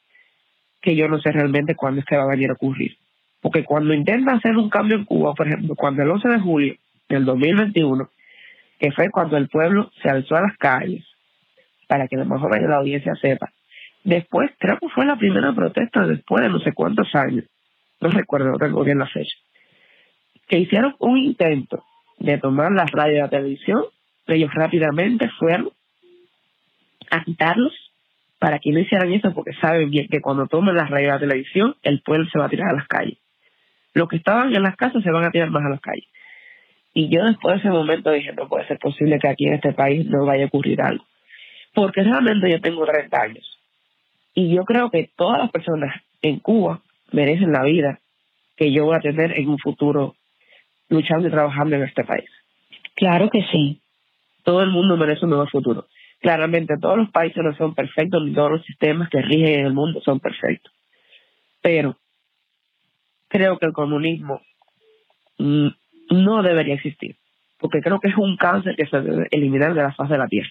que 0.82 0.96
yo 0.96 1.08
no 1.08 1.20
sé 1.20 1.30
realmente 1.32 1.76
cuándo 1.76 2.00
es 2.00 2.06
que 2.06 2.16
va 2.16 2.24
a 2.24 2.34
venir 2.34 2.50
a 2.50 2.54
ocurrir. 2.54 2.96
Porque 3.40 3.64
cuando 3.64 3.94
intenta 3.94 4.32
hacer 4.32 4.56
un 4.56 4.68
cambio 4.68 4.96
en 4.96 5.04
Cuba, 5.04 5.34
por 5.34 5.46
ejemplo, 5.46 5.74
cuando 5.76 6.02
el 6.02 6.10
11 6.10 6.28
de 6.28 6.40
julio 6.40 6.74
del 7.08 7.24
2021, 7.24 8.10
que 8.78 8.92
fue 8.92 9.10
cuando 9.10 9.36
el 9.36 9.48
pueblo 9.48 9.90
se 10.02 10.10
alzó 10.10 10.36
a 10.36 10.42
las 10.42 10.56
calles, 10.58 11.04
para 11.86 12.08
que 12.08 12.16
lo 12.16 12.24
mejor 12.24 12.60
la 12.60 12.76
audiencia 12.76 13.14
sepa, 13.16 13.52
después 14.04 14.50
creo 14.58 14.78
que 14.78 14.88
fue 14.88 15.06
la 15.06 15.16
primera 15.16 15.52
protesta 15.54 16.06
después 16.06 16.42
de 16.42 16.50
no 16.50 16.58
sé 16.60 16.72
cuántos 16.72 17.14
años, 17.14 17.44
no 18.00 18.10
recuerdo, 18.10 18.50
no 18.50 18.58
tengo 18.58 18.82
bien 18.82 18.98
la 18.98 19.06
fecha, 19.06 19.36
que 20.48 20.58
hicieron 20.58 20.96
un 20.98 21.18
intento 21.18 21.84
de 22.18 22.38
tomar 22.38 22.72
la 22.72 22.86
radio 22.86 23.16
y 23.16 23.20
la 23.20 23.28
televisión, 23.28 23.84
ellos 24.26 24.50
rápidamente 24.54 25.28
fueron 25.38 25.70
a 27.10 27.24
quitarlos 27.24 27.72
para 28.42 28.58
que 28.58 28.72
no 28.72 28.80
hicieran 28.80 29.12
eso, 29.12 29.32
porque 29.32 29.52
saben 29.60 29.88
bien 29.88 30.08
que 30.08 30.20
cuando 30.20 30.48
tomen 30.48 30.74
la 30.74 30.86
radio 30.86 31.06
y 31.06 31.10
la 31.10 31.20
televisión, 31.20 31.76
el 31.84 32.02
pueblo 32.02 32.28
se 32.28 32.40
va 32.40 32.46
a 32.46 32.48
tirar 32.48 32.70
a 32.70 32.72
las 32.72 32.88
calles. 32.88 33.16
Los 33.94 34.08
que 34.08 34.16
estaban 34.16 34.52
en 34.52 34.64
las 34.64 34.74
casas 34.74 35.00
se 35.04 35.12
van 35.12 35.24
a 35.24 35.30
tirar 35.30 35.48
más 35.50 35.64
a 35.64 35.68
las 35.68 35.80
calles. 35.80 36.08
Y 36.92 37.08
yo 37.08 37.24
después 37.24 37.54
de 37.54 37.60
ese 37.60 37.70
momento 37.70 38.10
dije, 38.10 38.32
no 38.32 38.48
puede 38.48 38.66
ser 38.66 38.80
posible 38.80 39.20
que 39.20 39.28
aquí 39.28 39.46
en 39.46 39.54
este 39.54 39.72
país 39.72 40.06
no 40.06 40.26
vaya 40.26 40.42
a 40.42 40.46
ocurrir 40.48 40.82
algo. 40.82 41.04
Porque 41.72 42.02
realmente 42.02 42.50
yo 42.50 42.60
tengo 42.60 42.84
30 42.84 43.16
años. 43.16 43.58
Y 44.34 44.52
yo 44.52 44.64
creo 44.64 44.90
que 44.90 45.08
todas 45.14 45.38
las 45.38 45.52
personas 45.52 46.02
en 46.20 46.40
Cuba 46.40 46.80
merecen 47.12 47.52
la 47.52 47.62
vida 47.62 48.00
que 48.56 48.72
yo 48.72 48.86
voy 48.86 48.96
a 48.96 49.00
tener 49.00 49.38
en 49.38 49.50
un 49.50 49.58
futuro 49.60 50.16
luchando 50.88 51.28
y 51.28 51.30
trabajando 51.30 51.76
en 51.76 51.84
este 51.84 52.02
país. 52.02 52.28
Claro 52.96 53.30
que 53.30 53.44
sí. 53.52 53.80
Todo 54.42 54.64
el 54.64 54.70
mundo 54.70 54.96
merece 54.96 55.26
un 55.26 55.30
nuevo 55.30 55.46
futuro. 55.46 55.86
Claramente 56.22 56.78
todos 56.80 56.96
los 56.96 57.10
países 57.10 57.42
no 57.42 57.54
son 57.56 57.74
perfectos, 57.74 58.24
ni 58.24 58.32
todos 58.32 58.52
los 58.52 58.64
sistemas 58.64 59.10
que 59.10 59.20
rigen 59.20 59.60
en 59.60 59.66
el 59.66 59.72
mundo 59.72 60.00
son 60.02 60.20
perfectos. 60.20 60.72
Pero 61.60 61.96
creo 63.28 63.58
que 63.58 63.66
el 63.66 63.72
comunismo 63.72 64.40
mm, 65.38 65.68
no 66.10 66.42
debería 66.42 66.74
existir, 66.74 67.16
porque 67.58 67.80
creo 67.80 67.98
que 67.98 68.08
es 68.08 68.16
un 68.16 68.36
cáncer 68.36 68.76
que 68.76 68.86
se 68.86 69.00
debe 69.00 69.26
eliminar 69.32 69.74
de 69.74 69.82
la 69.82 69.92
faz 69.94 70.08
de 70.08 70.18
la 70.18 70.28
tierra, 70.28 70.50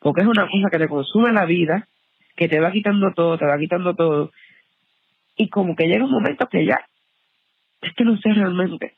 porque 0.00 0.22
es 0.22 0.26
una 0.26 0.48
cosa 0.48 0.70
que 0.70 0.78
te 0.78 0.88
consume 0.88 1.32
la 1.32 1.44
vida, 1.44 1.86
que 2.34 2.48
te 2.48 2.58
va 2.58 2.72
quitando 2.72 3.12
todo, 3.14 3.38
te 3.38 3.46
va 3.46 3.58
quitando 3.58 3.94
todo, 3.94 4.32
y 5.36 5.48
como 5.48 5.76
que 5.76 5.86
llega 5.86 6.04
un 6.04 6.10
momento 6.10 6.48
que 6.48 6.66
ya, 6.66 6.80
es 7.80 7.94
que 7.94 8.04
no 8.04 8.16
sé 8.18 8.32
realmente. 8.32 8.94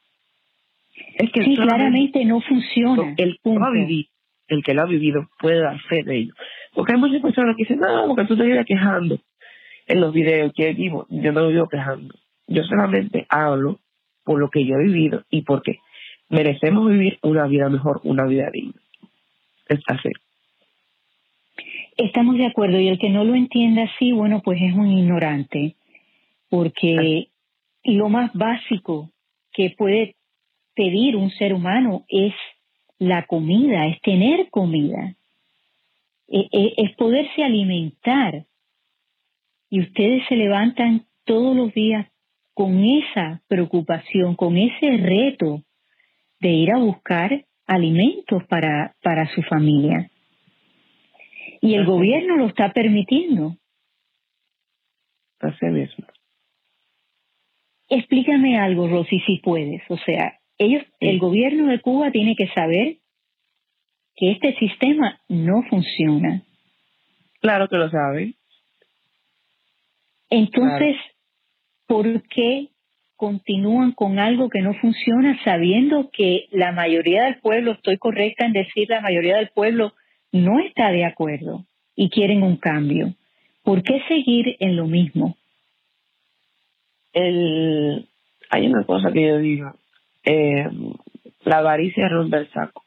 Es 1.17 1.31
que 1.33 1.45
sí, 1.45 1.57
claramente 1.57 2.25
no 2.25 2.41
funciona. 2.41 3.15
El 3.17 3.39
que, 3.43 4.09
el 4.49 4.63
que 4.63 4.75
lo 4.75 4.83
ha 4.83 4.87
vivido 4.87 5.29
puede 5.39 5.61
dar 5.61 5.79
fe 5.83 6.03
de 6.03 6.17
ello. 6.17 6.35
Porque 6.75 6.95
hay 6.95 6.99
muchas 6.99 7.23
personas 7.23 7.57
que 7.57 7.63
dicen, 7.63 7.81
no, 7.81 8.07
porque 8.09 8.25
tú 8.25 8.37
te 8.37 8.45
vienes 8.45 8.67
quejando 8.67 9.19
en 9.87 10.01
los 10.01 10.13
videos 10.13 10.53
que 10.55 10.73
vivo, 10.73 11.07
yo 11.09 11.33
no 11.33 11.49
vivo 11.49 11.69
quejando. 11.69 12.15
Yo 12.47 12.65
solamente 12.65 13.27
hablo 13.29 13.79
por 14.25 14.39
lo 14.39 14.51
que 14.51 14.65
yo 14.65 14.77
he 14.77 14.85
vivido 14.85 15.25
y 15.31 15.43
porque 15.43 15.79
merecemos 16.29 16.91
vivir 16.91 17.19
una 17.23 17.47
vida 17.47 17.69
mejor, 17.69 18.01
una 18.05 18.27
vida 18.27 18.51
digna. 18.53 18.81
Es 19.69 19.81
así. 19.87 20.11
Estamos 21.97 22.37
de 22.37 22.47
acuerdo 22.47 22.79
y 22.79 22.89
el 22.89 22.99
que 22.99 23.11
no 23.11 23.25
lo 23.25 23.35
entienda 23.35 23.85
así, 23.85 24.13
bueno, 24.13 24.41
pues 24.45 24.61
es 24.63 24.73
un 24.75 24.91
ignorante 24.91 25.75
porque 26.49 27.29
lo 27.85 28.09
más 28.09 28.33
básico 28.35 29.11
que 29.53 29.75
puede 29.77 30.15
pedir 30.75 31.17
un 31.17 31.31
ser 31.31 31.53
humano 31.53 32.05
es 32.09 32.35
la 32.99 33.27
comida, 33.27 33.87
es 33.87 34.01
tener 34.01 34.51
comida, 34.51 35.15
e, 36.29 36.49
e, 36.53 36.75
es 36.77 36.95
poderse 36.97 37.43
alimentar. 37.43 38.47
Y 39.71 39.81
ustedes 39.81 40.23
se 40.29 40.37
levantan 40.37 41.07
todos 41.25 41.57
los 41.57 41.73
días 41.75 42.07
con 42.55 42.85
esa 42.85 43.43
preocupación, 43.47 44.35
con 44.35 44.57
ese 44.57 44.97
reto 44.97 45.63
de 46.41 46.49
ir 46.49 46.73
a 46.73 46.79
buscar 46.79 47.45
alimentos 47.67 48.45
para, 48.49 48.97
para 49.03 49.33
su 49.35 49.43
familia. 49.43 50.11
Y 51.61 51.75
el 51.75 51.85
gobierno 51.85 52.37
lo 52.37 52.47
está 52.47 52.73
permitiendo. 52.73 53.57
Así 55.41 55.67
mismo. 55.67 56.07
Explícame 57.89 58.59
algo, 58.59 58.89
Rosy, 58.89 59.21
si 59.21 59.39
puedes. 59.39 59.83
O 59.89 59.97
sea, 59.99 60.39
ellos, 60.59 60.85
el 61.01 61.19
gobierno 61.19 61.71
de 61.71 61.81
Cuba 61.81 62.11
tiene 62.11 62.35
que 62.37 62.49
saber 62.49 62.97
que 64.17 64.33
este 64.33 64.55
sistema 64.57 65.21
no 65.29 65.63
funciona. 65.71 66.43
Claro 67.41 67.69
que 67.69 67.77
lo 67.77 67.89
sabe. 67.91 68.35
Entonces, 70.31 70.97
¿por 71.87 72.23
qué 72.29 72.69
continúan 73.17 73.93
con 73.93 74.19
algo 74.19 74.49
que 74.49 74.61
no 74.61 74.75
funciona 74.75 75.39
sabiendo 75.45 76.11
que 76.13 76.47
la 76.51 76.73
mayoría 76.73 77.25
del 77.25 77.41
pueblo, 77.41 77.73
estoy 77.73 77.99
correcta 77.99 78.45
en 78.45 78.53
decir 78.53 78.89
la 78.91 79.01
mayoría 79.01 79.37
del 79.37 79.49
pueblo, 79.49 79.95
no 80.33 80.61
está 80.61 80.91
de 80.91 81.05
acuerdo 81.05 81.65
y 81.95 82.11
quieren 82.11 82.43
un 82.43 82.57
cambio? 82.57 83.15
¿Por 83.63 83.83
qué 83.83 84.03
seguir 84.09 84.57
en 84.61 84.77
lo 84.77 84.87
mismo? 84.87 85.37
el, 87.13 88.09
hay 88.51 88.67
una 88.67 88.85
cosa 88.85 89.11
que 89.13 89.27
yo 89.27 89.39
digo, 89.39 89.73
eh, 90.25 90.69
la 91.45 91.59
avaricia 91.59 92.09
rompe 92.09 92.39
el 92.39 92.51
saco. 92.51 92.85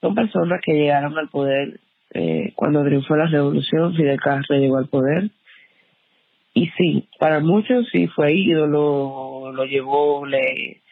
Son 0.00 0.14
personas 0.14 0.60
que 0.64 0.72
llegaron 0.72 1.16
al 1.16 1.28
poder 1.28 1.78
eh, 2.14 2.52
cuando 2.56 2.84
triunfó 2.84 3.16
la 3.16 3.26
revolución, 3.26 3.94
Fidel 3.94 4.20
Castro 4.20 4.56
llegó 4.56 4.76
al 4.76 4.88
poder. 4.88 5.30
Y 6.54 6.68
sí, 6.76 7.08
para 7.18 7.40
muchos 7.40 7.88
sí 7.90 8.06
fue 8.08 8.34
ídolo, 8.34 9.52
lo 9.52 9.64
llevó, 9.64 10.26
le 10.26 10.82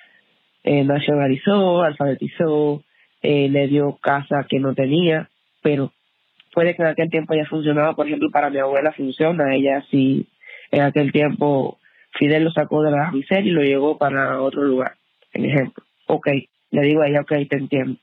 eh, 0.65 0.85
nacionalizó, 0.85 1.83
alfabetizó, 1.83 2.83
eh, 3.23 3.49
le 3.51 3.69
dio 3.69 3.99
casa 4.01 4.47
que 4.49 4.59
no 4.59 4.75
tenía, 4.75 5.29
pero 5.63 5.93
puede 6.55 6.75
que 6.75 6.83
en 6.83 6.89
aquel 6.89 7.11
tiempo 7.11 7.35
haya 7.35 7.45
funcionado, 7.45 7.95
por 7.95 8.07
ejemplo, 8.07 8.31
para 8.31 8.49
mi 8.49 8.59
abuela 8.59 8.93
funciona, 8.93 9.55
ella 9.55 9.85
sí, 9.91 10.27
en 10.71 10.81
aquel 10.83 11.13
tiempo 11.13 11.79
Fidel 12.18 12.44
lo 12.44 12.51
sacó 12.51 12.83
de 12.83 12.90
la 12.90 13.11
miseria 13.12 13.51
y 13.51 13.55
lo 13.55 13.62
llevó 13.62 13.99
para 13.99 14.40
otro 14.40 14.64
lugar, 14.64 14.94
en 15.33 15.44
ejemplo. 15.44 15.85
Ok, 16.07 16.29
le 16.70 16.83
digo 16.83 17.03
a 17.03 17.09
ella, 17.09 17.20
ok, 17.20 17.33
te 17.49 17.57
entiendo, 17.57 17.99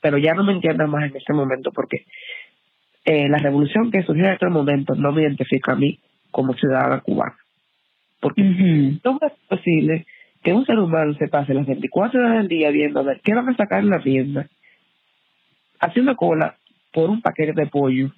pero 0.00 0.18
ya 0.18 0.34
no 0.34 0.44
me 0.44 0.52
entiendas 0.52 0.88
más 0.88 1.10
en 1.10 1.16
este 1.16 1.32
momento 1.32 1.70
porque 1.72 2.04
eh, 3.04 3.28
la 3.28 3.38
revolución 3.38 3.90
que 3.90 4.02
surgió 4.02 4.26
en 4.26 4.32
este 4.32 4.48
momento 4.48 4.94
no 4.94 5.12
me 5.12 5.22
identifica 5.22 5.72
a 5.72 5.76
mí 5.76 5.98
como 6.30 6.54
ciudadana 6.54 7.00
cubana. 7.00 7.36
Porque 8.20 8.42
no 8.42 9.18
es 9.22 9.32
posible 9.48 10.06
que 10.42 10.52
un 10.52 10.66
ser 10.66 10.78
humano 10.78 11.14
se 11.14 11.28
pase 11.28 11.54
las 11.54 11.66
24 11.66 12.20
horas 12.20 12.38
del 12.38 12.48
día 12.48 12.70
viendo 12.70 13.00
a 13.00 13.04
ver 13.04 13.20
qué 13.22 13.34
van 13.34 13.48
a 13.48 13.56
sacar 13.56 13.80
en 13.80 13.90
la 13.90 14.00
tienda, 14.00 14.46
haciendo 15.80 16.14
cola 16.16 16.56
por 16.92 17.10
un 17.10 17.22
paquete 17.22 17.52
de 17.52 17.66
pollo. 17.66 18.10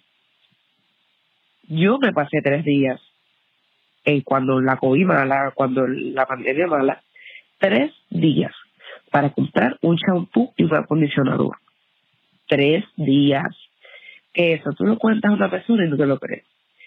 Yo 1.68 1.98
me 1.98 2.12
pasé 2.12 2.40
tres 2.42 2.64
días 2.64 3.00
eh, 4.04 4.22
cuando 4.24 4.60
la 4.60 4.76
COVID 4.76 5.06
mala, 5.06 5.52
cuando 5.54 5.86
la 5.86 6.26
pandemia 6.26 6.66
mala, 6.66 7.02
tres 7.58 7.92
días 8.10 8.52
para 9.10 9.30
comprar 9.30 9.78
un 9.82 9.96
champú 9.96 10.52
y 10.56 10.64
un 10.64 10.74
acondicionador. 10.74 11.56
Tres 12.48 12.84
días. 12.96 13.54
Eso, 14.34 14.72
tú 14.72 14.84
lo 14.84 14.98
cuentas 14.98 15.30
a 15.30 15.34
una 15.34 15.50
persona 15.50 15.84
y 15.84 15.90
no 15.90 15.96
te 15.96 16.06
lo 16.06 16.18
crees. 16.18 16.44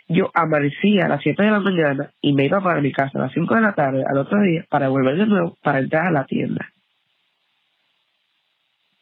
Yo 0.08 0.30
amanecía 0.34 1.06
a 1.06 1.10
las 1.10 1.21
7 1.21 1.41
de 1.41 1.51
la 1.51 1.60
mañana 1.60 2.12
y 2.21 2.34
me 2.34 2.45
iba 2.45 2.62
para 2.62 2.82
mi 2.82 2.91
casa 2.91 3.17
a 3.17 3.23
las 3.23 3.34
5 3.34 3.56
de 3.56 3.62
la 3.62 3.73
tarde 3.73 4.04
al 4.08 4.17
otro 4.17 4.39
día 4.41 4.65
para 4.69 4.89
volver 4.89 5.17
de 5.17 5.25
nuevo 5.25 5.58
para 5.63 5.80
entrar 5.80 6.08
a 6.08 6.12
la 6.12 6.25
tienda. 6.25 6.69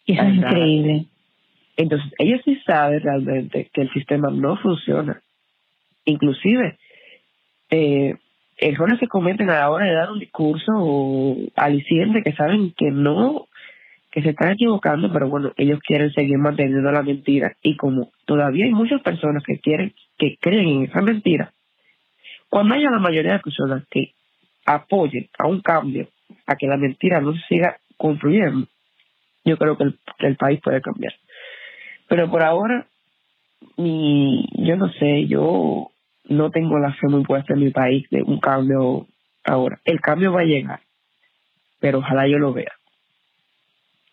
Eso 0.05 0.21
es 0.21 0.35
increíble. 0.35 1.05
Entonces, 1.75 2.11
ellos 2.19 2.41
sí 2.45 2.61
saben 2.65 3.01
realmente 3.01 3.69
que 3.73 3.81
el 3.81 3.91
sistema 3.91 4.29
no 4.29 4.57
funciona. 4.57 5.21
Inclusive, 6.05 6.77
eh, 7.73 8.17
errores 8.57 8.99
se 8.99 9.07
cometen 9.07 9.49
a 9.49 9.59
la 9.59 9.69
hora 9.71 9.87
de 9.87 9.95
dar 9.95 10.11
un 10.11 10.19
discurso 10.19 10.71
o 10.75 11.37
aliciente 11.55 12.21
que 12.21 12.33
saben 12.33 12.71
que 12.77 12.91
no, 12.91 13.47
que 14.11 14.21
se 14.21 14.29
están 14.29 14.51
equivocando, 14.51 15.11
pero 15.11 15.27
bueno, 15.27 15.53
ellos 15.57 15.79
quieren 15.79 16.13
seguir 16.13 16.37
manteniendo 16.37 16.91
la 16.91 17.01
mentira. 17.01 17.55
Y 17.63 17.75
como 17.75 18.11
todavía 18.25 18.65
hay 18.65 18.71
muchas 18.71 19.01
personas 19.01 19.43
que 19.43 19.57
quieren, 19.57 19.93
que 20.19 20.37
creen 20.39 20.67
en 20.67 20.83
esa 20.83 21.01
mentira, 21.01 21.51
cuando 22.47 22.75
haya 22.75 22.91
la 22.91 22.99
mayoría 22.99 23.33
de 23.33 23.39
personas 23.39 23.83
que 23.89 24.13
apoyen 24.67 25.27
a 25.39 25.47
un 25.47 25.61
cambio, 25.61 26.07
a 26.45 26.55
que 26.55 26.67
la 26.67 26.77
mentira 26.77 27.21
no 27.21 27.33
se 27.33 27.41
siga 27.47 27.77
construyendo, 27.97 28.67
yo 29.45 29.57
creo 29.57 29.77
que 29.77 29.85
el 30.19 30.35
país 30.35 30.61
puede 30.61 30.79
cambiar. 30.79 31.13
Pero 32.07 32.29
por 32.29 32.43
ahora, 32.43 32.85
mi, 33.77 34.45
yo 34.59 34.75
no 34.75 34.91
sé, 34.93 35.25
yo 35.25 35.89
no 36.25 36.51
tengo 36.51 36.79
la 36.79 36.93
fe 36.93 37.07
muy 37.07 37.23
puesta 37.23 37.53
en 37.53 37.59
mi 37.59 37.71
país 37.71 38.07
de 38.09 38.23
un 38.23 38.39
cambio 38.39 39.07
ahora. 39.43 39.79
El 39.85 39.99
cambio 39.99 40.31
va 40.31 40.41
a 40.41 40.45
llegar, 40.45 40.79
pero 41.79 41.99
ojalá 41.99 42.27
yo 42.27 42.37
lo 42.37 42.53
vea. 42.53 42.71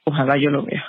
Ojalá 0.04 0.36
yo 0.36 0.50
lo 0.50 0.64
vea. 0.64 0.84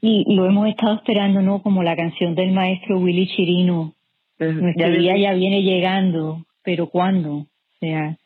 Y 0.00 0.34
lo 0.34 0.46
hemos 0.46 0.68
estado 0.68 0.96
esperando, 0.96 1.40
¿no? 1.42 1.62
Como 1.62 1.82
la 1.82 1.96
canción 1.96 2.34
del 2.34 2.52
maestro 2.52 2.98
Willy 2.98 3.28
Chirino. 3.28 3.94
Nuestro 4.38 4.90
día 4.90 5.16
ya 5.16 5.32
viene 5.34 5.62
llegando, 5.62 6.44
pero 6.64 6.88
¿cuándo? 6.88 7.32
O 7.34 7.46
sea, 7.78 8.16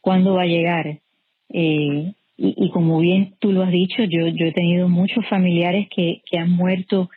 ¿cuándo 0.00 0.34
va 0.34 0.42
a 0.42 0.46
llegar? 0.46 1.00
Eh, 1.50 2.12
y, 2.38 2.70
como 2.70 3.00
bien 3.00 3.34
tú 3.40 3.52
lo 3.52 3.62
has 3.62 3.70
dicho, 3.70 4.04
yo, 4.04 4.28
yo 4.28 4.46
he 4.46 4.52
tenido 4.52 4.88
muchos 4.88 5.26
familiares 5.26 5.88
que, 5.94 6.22
que 6.24 6.38
han 6.38 6.50
muerto. 6.50 7.10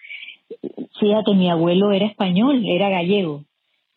Fíjate, 1.00 1.34
mi 1.36 1.50
abuelo 1.50 1.92
era 1.92 2.08
español, 2.08 2.64
era 2.66 2.90
gallego, 2.90 3.46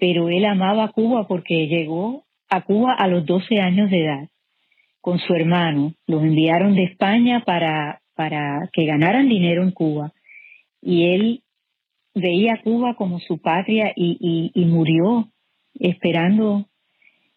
pero 0.05 0.29
él 0.29 0.45
amaba 0.45 0.93
Cuba 0.93 1.27
porque 1.27 1.67
llegó 1.67 2.27
a 2.51 2.61
Cuba 2.61 2.93
a 2.93 3.09
los 3.09 3.25
12 3.25 3.59
años 3.59 3.89
de 3.89 4.05
edad 4.05 4.29
con 5.01 5.19
su 5.19 5.33
hermano. 5.33 5.95
Los 6.07 6.23
enviaron 6.23 6.75
de 6.75 6.85
España 6.85 7.43
para, 7.47 8.03
para 8.15 8.69
que 8.75 8.85
ganaran 8.85 9.31
dinero 9.31 9.63
en 9.63 9.71
Cuba. 9.71 10.13
Y 10.83 11.07
él 11.07 11.43
veía 12.15 12.53
a 12.53 12.61
Cuba 12.61 12.97
como 12.97 13.19
su 13.19 13.41
patria 13.41 13.95
y, 13.97 14.19
y, 14.21 14.61
y 14.61 14.67
murió 14.67 15.31
esperando 15.73 16.67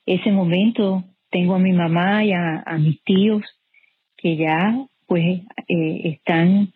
ese 0.05 0.31
momento. 0.31 1.05
Tengo 1.31 1.55
a 1.55 1.59
mi 1.59 1.71
mamá 1.71 2.25
y 2.25 2.33
a 2.33 2.77
mis 2.79 3.01
tíos 3.03 3.43
que 4.17 4.35
ya 4.35 4.75
pues 5.05 5.39
eh, 5.69 6.01
están 6.03 6.73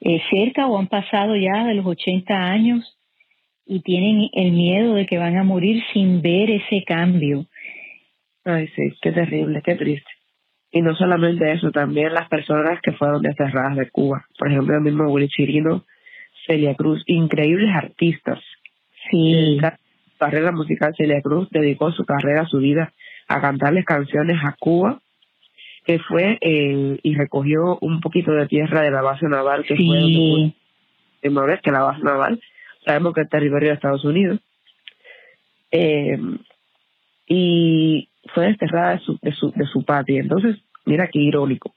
eh, 0.00 0.20
cerca 0.28 0.66
o 0.66 0.76
han 0.76 0.88
pasado 0.88 1.36
ya 1.36 1.66
de 1.66 1.74
los 1.74 1.86
80 1.86 2.34
años 2.34 2.99
y 3.70 3.82
tienen 3.82 4.28
el 4.32 4.50
miedo 4.50 4.94
de 4.94 5.06
que 5.06 5.16
van 5.16 5.36
a 5.36 5.44
morir 5.44 5.80
sin 5.92 6.20
ver 6.22 6.50
ese 6.50 6.82
cambio. 6.84 7.46
Ay, 8.44 8.66
sí, 8.74 8.92
qué 9.00 9.12
terrible, 9.12 9.62
qué 9.64 9.76
triste. 9.76 10.10
Y 10.72 10.82
no 10.82 10.96
solamente 10.96 11.52
eso, 11.52 11.70
también 11.70 12.12
las 12.12 12.28
personas 12.28 12.80
que 12.82 12.90
fueron 12.90 13.22
desterradas 13.22 13.76
de 13.76 13.88
Cuba. 13.88 14.26
Por 14.36 14.50
ejemplo, 14.50 14.74
el 14.74 14.80
mismo 14.80 15.04
Willy 15.04 15.28
Chirino, 15.28 15.84
Celia 16.48 16.74
Cruz, 16.74 17.04
increíbles 17.06 17.70
artistas. 17.72 18.40
Sí. 19.08 19.60
La 19.60 19.78
carrera 20.18 20.50
musical, 20.50 20.92
Celia 20.96 21.22
Cruz 21.22 21.48
dedicó 21.50 21.92
su 21.92 22.04
carrera, 22.04 22.46
su 22.46 22.58
vida 22.58 22.92
a 23.28 23.40
cantarles 23.40 23.84
canciones 23.84 24.38
a 24.42 24.56
Cuba 24.58 25.00
que 25.86 26.00
fue 26.00 26.38
eh, 26.40 26.98
y 27.02 27.14
recogió 27.14 27.78
un 27.80 28.00
poquito 28.00 28.32
de 28.32 28.48
tierra 28.48 28.82
de 28.82 28.90
la 28.90 29.00
base 29.00 29.26
naval 29.28 29.64
que 29.64 29.76
fue 29.76 30.52
de 31.22 31.58
que 31.62 31.70
la 31.70 31.82
base 31.82 32.02
naval 32.02 32.40
sabemos 32.84 33.14
que 33.14 33.22
es 33.22 33.28
territorio 33.28 33.68
de 33.68 33.74
Estados 33.74 34.04
Unidos. 34.04 34.40
Eh, 35.70 36.18
y 37.26 38.08
fue 38.34 38.46
desterrada 38.46 38.92
de 38.96 39.00
su, 39.00 39.18
de 39.22 39.32
su, 39.32 39.50
de 39.52 39.66
su 39.66 39.84
patria. 39.84 40.20
Entonces 40.20 40.56
mira 40.84 41.08
qué 41.08 41.20
irónico. 41.20 41.74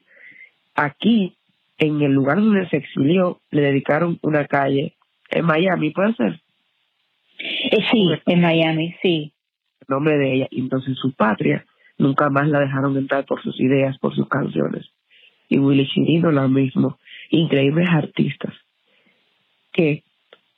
Aquí 0.75 1.35
en 1.77 2.01
el 2.01 2.11
lugar 2.11 2.37
donde 2.37 2.67
se 2.69 2.77
exilió 2.77 3.41
le 3.51 3.61
dedicaron 3.61 4.19
una 4.21 4.45
calle. 4.47 4.95
En 5.29 5.45
Miami 5.45 5.91
puede 5.91 6.13
ser 6.15 6.39
eh, 7.39 7.83
sí 7.91 8.09
en 8.25 8.41
Miami 8.41 8.95
sí. 9.01 9.33
El 9.81 9.87
nombre 9.89 10.17
de 10.17 10.33
ella. 10.33 10.47
Entonces 10.51 10.97
su 10.97 11.13
patria 11.13 11.65
Nunca 11.97 12.29
más 12.29 12.47
la 12.47 12.59
dejaron 12.59 12.97
entrar 12.97 13.25
por 13.25 13.41
sus 13.41 13.59
ideas, 13.59 13.97
por 13.99 14.15
sus 14.15 14.27
canciones. 14.27 14.85
Y 15.47 15.59
Willy 15.59 15.87
Chirino 15.87 16.31
lo 16.31 16.49
mismo. 16.49 16.97
Increíbles 17.29 17.87
artistas. 17.89 18.53
Que 19.71 20.03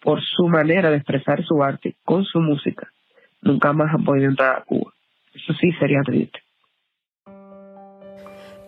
por 0.05 0.21
su 0.21 0.47
manera 0.47 0.91
de 0.91 0.97
expresar 0.97 1.43
su 1.43 1.61
arte 1.63 1.97
con 2.05 2.23
su 2.23 2.39
música 2.39 2.87
nunca 3.45 3.73
más 3.73 3.93
han 3.93 4.03
podido 4.03 4.29
entrar 4.29 4.57
a 4.57 4.63
Cuba. 4.63 4.91
Eso 5.33 5.53
sí 5.53 5.71
sería 5.73 6.01
triste. 6.03 6.39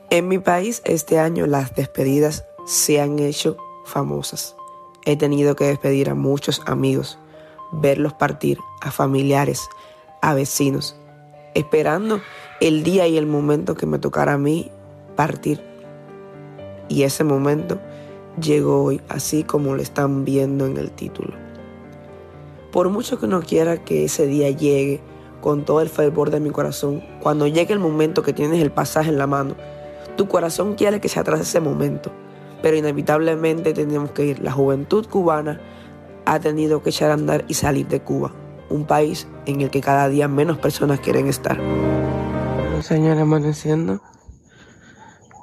En 0.09 0.27
mi 0.27 0.39
país 0.39 0.81
este 0.85 1.19
año 1.19 1.47
las 1.47 1.75
despedidas 1.75 2.45
se 2.65 3.01
han 3.01 3.19
hecho 3.19 3.57
famosas. 3.85 4.55
He 5.05 5.17
tenido 5.17 5.55
que 5.55 5.65
despedir 5.65 6.09
a 6.09 6.15
muchos 6.15 6.61
amigos, 6.65 7.19
verlos 7.71 8.13
partir, 8.13 8.57
a 8.81 8.91
familiares, 8.91 9.67
a 10.21 10.33
vecinos, 10.33 10.99
esperando 11.55 12.21
el 12.61 12.83
día 12.83 13.07
y 13.07 13.17
el 13.17 13.25
momento 13.25 13.75
que 13.75 13.85
me 13.85 13.99
tocara 13.99 14.33
a 14.33 14.37
mí 14.37 14.71
partir. 15.15 15.61
Y 16.89 17.03
ese 17.03 17.23
momento 17.23 17.79
llegó 18.41 18.83
hoy, 18.83 19.01
así 19.09 19.43
como 19.43 19.75
lo 19.75 19.81
están 19.81 20.25
viendo 20.25 20.65
en 20.65 20.77
el 20.77 20.91
título. 20.91 21.33
Por 22.71 22.89
mucho 22.89 23.19
que 23.19 23.27
no 23.27 23.41
quiera 23.41 23.83
que 23.83 24.05
ese 24.05 24.27
día 24.27 24.49
llegue 24.49 25.01
con 25.41 25.65
todo 25.65 25.81
el 25.81 25.89
fervor 25.89 26.29
de 26.29 26.39
mi 26.39 26.49
corazón, 26.49 27.03
cuando 27.21 27.47
llegue 27.47 27.73
el 27.73 27.79
momento 27.79 28.23
que 28.23 28.33
tienes 28.33 28.61
el 28.61 28.71
pasaje 28.71 29.09
en 29.09 29.17
la 29.17 29.27
mano, 29.27 29.55
tu 30.15 30.27
corazón 30.27 30.75
quiere 30.75 30.99
que 30.99 31.09
se 31.09 31.19
atrase 31.19 31.43
ese 31.43 31.59
momento, 31.59 32.11
pero 32.61 32.77
inevitablemente 32.77 33.73
tenemos 33.73 34.11
que 34.11 34.25
ir. 34.25 34.39
La 34.39 34.51
juventud 34.51 35.05
cubana 35.07 35.61
ha 36.25 36.39
tenido 36.39 36.83
que 36.83 36.89
echar 36.89 37.11
a 37.11 37.13
andar 37.13 37.45
y 37.47 37.53
salir 37.53 37.87
de 37.87 38.01
Cuba, 38.01 38.33
un 38.69 38.85
país 38.85 39.27
en 39.45 39.61
el 39.61 39.69
que 39.69 39.81
cada 39.81 40.09
día 40.09 40.27
menos 40.27 40.57
personas 40.57 40.99
quieren 40.99 41.27
estar 41.27 41.59
señor 42.83 43.17
amaneciendo. 43.17 44.01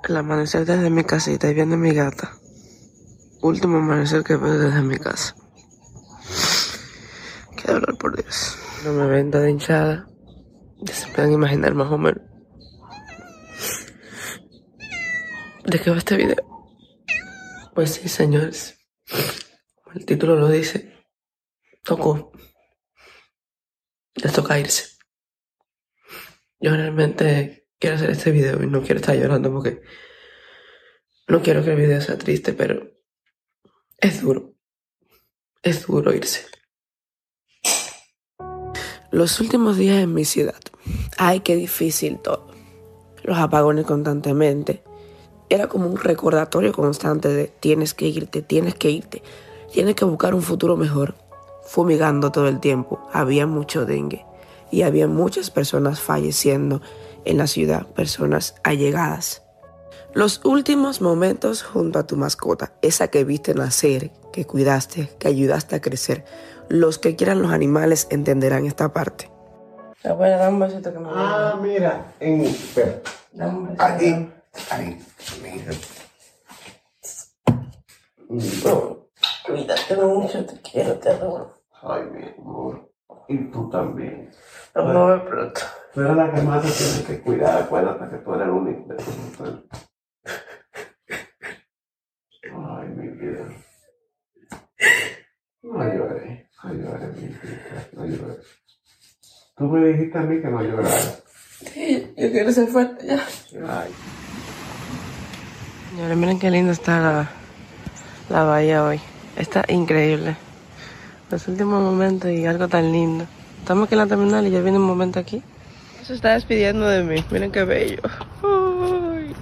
El 0.09 0.17
amanecer 0.17 0.67
desde 0.67 0.91
mi 0.91 1.05
casita 1.05 1.49
y 1.49 1.55
viendo 1.55 1.77
a 1.77 1.79
mi 1.79 1.93
gata. 1.93 2.33
Último 3.45 3.77
amanecer 3.77 4.25
que 4.25 4.37
veo 4.37 4.59
desde 4.59 4.81
mi 4.81 4.97
casa. 4.97 5.37
Qué 7.55 7.71
dolor 7.71 7.99
por 7.99 8.17
Dios. 8.17 8.57
No 8.87 8.95
me 8.95 9.07
ven 9.07 9.31
de 9.31 9.51
hinchada. 9.51 10.09
Ya 10.79 10.95
se 10.95 11.13
pueden 11.13 11.33
imaginar 11.33 11.75
más 11.75 11.93
o 11.93 11.99
menos. 11.99 12.23
¿De 15.67 15.79
qué 15.79 15.91
va 15.91 15.99
este 15.99 16.17
video? 16.17 16.43
Pues 17.75 17.91
sí, 17.91 18.09
señores. 18.09 18.79
El 19.95 20.07
título 20.07 20.37
lo 20.37 20.49
dice. 20.49 21.05
Tocó. 21.83 22.33
Les 24.15 24.33
toca 24.33 24.59
irse. 24.59 24.87
Yo 26.61 26.71
realmente 26.71 27.69
quiero 27.79 27.97
hacer 27.97 28.09
este 28.09 28.31
video 28.31 28.63
y 28.63 28.69
no 28.69 28.81
quiero 28.81 29.01
estar 29.01 29.15
llorando 29.15 29.53
porque 29.53 29.83
no 31.29 31.43
quiero 31.43 31.63
que 31.63 31.73
el 31.73 31.77
video 31.77 32.01
sea 32.01 32.17
triste, 32.17 32.55
pero 32.55 32.94
es 34.05 34.21
duro. 34.21 34.53
Es 35.63 35.87
duro 35.87 36.13
irse. 36.13 36.43
Los 39.11 39.41
últimos 39.41 39.79
días 39.79 39.97
en 40.03 40.13
mi 40.13 40.27
ciudad. 40.27 40.61
Ay, 41.17 41.41
qué 41.41 41.57
difícil 41.57 42.19
todo. 42.19 42.47
Los 43.23 43.39
apagones 43.39 43.87
constantemente. 43.87 44.83
Era 45.49 45.69
como 45.69 45.87
un 45.87 45.97
recordatorio 45.97 46.73
constante 46.73 47.29
de 47.29 47.47
tienes 47.47 47.95
que 47.95 48.07
irte, 48.07 48.43
tienes 48.43 48.75
que 48.75 48.91
irte, 48.91 49.23
tienes 49.73 49.95
que 49.95 50.05
buscar 50.05 50.35
un 50.35 50.43
futuro 50.43 50.77
mejor. 50.77 51.15
Fumigando 51.65 52.31
todo 52.31 52.49
el 52.49 52.61
tiempo. 52.61 53.09
Había 53.11 53.47
mucho 53.47 53.87
dengue 53.87 54.27
y 54.71 54.83
había 54.83 55.09
muchas 55.09 55.51
personas 55.51 56.01
falleciendo 56.01 56.83
en 57.25 57.39
la 57.39 57.47
ciudad, 57.47 57.87
personas 57.87 58.55
allegadas. 58.65 59.44
Los 60.15 60.41
últimos 60.45 61.01
momentos 61.01 61.63
junto 61.65 61.99
a 61.99 62.07
tu 62.07 62.17
mascota, 62.17 62.73
esa 62.83 63.09
que 63.09 63.25
viste 63.25 63.53
nacer, 63.55 64.13
que 64.33 64.47
cuidaste, 64.47 65.09
que 65.19 65.27
ayudaste 65.29 65.75
a 65.75 65.81
crecer. 65.81 66.25
Los 66.69 66.99
que 66.99 67.17
quieran 67.17 67.43
los 67.43 67.51
animales 67.51 68.07
entenderán 68.11 68.65
esta 68.65 68.93
parte. 68.93 69.29
Abuela, 70.05 70.37
dame 70.37 70.55
un 70.55 70.61
besito 70.61 70.93
que 70.93 70.99
me 71.01 71.09
Ah, 71.13 71.59
mira, 71.61 72.15
en. 72.21 72.43
Espera. 72.43 73.01
Dame 73.33 73.59
un 73.59 73.65
besito. 73.67 73.85
Ahí, 73.85 74.33
ahí, 74.71 74.99
mira. 75.43 75.73
No, 78.65 79.09
cuídate 79.47 79.97
mucho, 79.97 80.47
te 80.47 80.61
quiero, 80.61 80.95
te 80.99 81.11
adoro. 81.11 81.61
Ay, 81.83 82.03
mi 82.13 82.25
amor. 82.39 82.89
Y 83.29 83.39
tú 83.51 83.69
también. 83.69 84.31
No 84.75 85.09
me 85.09 85.19
pronto. 85.19 85.61
Tú 85.93 86.01
eres 86.03 86.17
la 86.17 86.33
que 86.33 86.43
más 86.43 86.63
te 86.63 86.71
tienes 86.71 87.03
que 87.07 87.21
cuidar. 87.21 87.63
Acuérdate 87.63 88.11
que 88.11 88.23
tú 88.23 88.35
eres 88.35 88.47
el 88.47 88.51
único 88.51 88.89
de 88.89 88.95
nosotros. 88.95 89.65
Ay, 92.45 92.89
mi 92.89 93.09
vida. 93.09 93.45
No 95.85 95.95
llores, 95.95 96.47
no 96.63 96.73
llores, 96.75 97.17
mi 97.17 97.29
vida, 97.29 97.89
no 97.93 98.07
llores. 98.07 98.37
Tú 99.57 99.65
me 99.65 99.87
dijiste 99.89 100.19
a 100.19 100.23
mí 100.23 100.41
que 100.41 100.49
no 100.49 100.63
llorara. 100.63 100.91
Sí, 101.73 102.13
yo 102.17 102.31
quiero 102.33 102.53
ser 102.53 102.69
fuerte 102.69 103.07
ya. 103.07 103.25
Ay, 103.69 103.91
Señores, 105.91 106.17
miren 106.17 106.39
qué 106.39 106.51
linda 106.51 106.73
está 106.73 107.01
la, 107.01 107.31
la 108.29 108.45
bahía 108.45 108.85
hoy. 108.85 109.01
Está 109.37 109.65
increíble. 109.69 110.37
Los 111.31 111.47
últimos 111.49 111.81
momentos 111.83 112.31
y 112.31 112.47
algo 112.47 112.67
tan 112.69 112.91
lindo. 112.91 113.27
Estamos 113.61 113.87
aquí 113.87 113.95
en 113.95 113.99
la 114.01 114.07
terminal 114.07 114.47
y 114.47 114.51
ya 114.51 114.61
viene 114.61 114.79
un 114.79 114.85
momento 114.85 115.21
aquí. 115.21 115.43
Se 116.03 116.15
está 116.15 116.35
despidiendo 116.35 116.87
de 116.89 117.03
mí. 117.05 117.25
Miren 117.31 117.51
qué 117.53 117.65
bello. 117.65 118.03
Ay, 118.43 119.33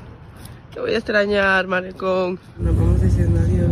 te 0.74 0.80
voy 0.80 0.94
a 0.94 0.98
extrañar, 0.98 1.66
maricón. 1.66 2.38
Nos 2.58 2.76
vamos 2.76 3.00
diciendo 3.00 3.40
adiós. 3.40 3.71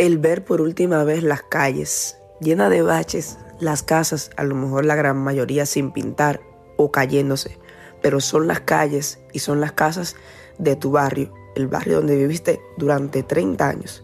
El 0.00 0.16
ver 0.16 0.46
por 0.46 0.62
última 0.62 1.04
vez 1.04 1.22
las 1.22 1.42
calles 1.42 2.16
llenas 2.40 2.70
de 2.70 2.80
baches, 2.80 3.36
las 3.58 3.82
casas, 3.82 4.30
a 4.38 4.44
lo 4.44 4.54
mejor 4.54 4.86
la 4.86 4.94
gran 4.96 5.18
mayoría 5.18 5.66
sin 5.66 5.90
pintar 5.90 6.40
o 6.78 6.90
cayéndose, 6.90 7.58
pero 8.00 8.18
son 8.20 8.46
las 8.46 8.60
calles 8.60 9.18
y 9.34 9.40
son 9.40 9.60
las 9.60 9.72
casas 9.72 10.16
de 10.56 10.74
tu 10.74 10.90
barrio, 10.90 11.34
el 11.54 11.66
barrio 11.66 11.96
donde 11.96 12.16
viviste 12.16 12.62
durante 12.78 13.22
30 13.22 13.68
años. 13.68 14.02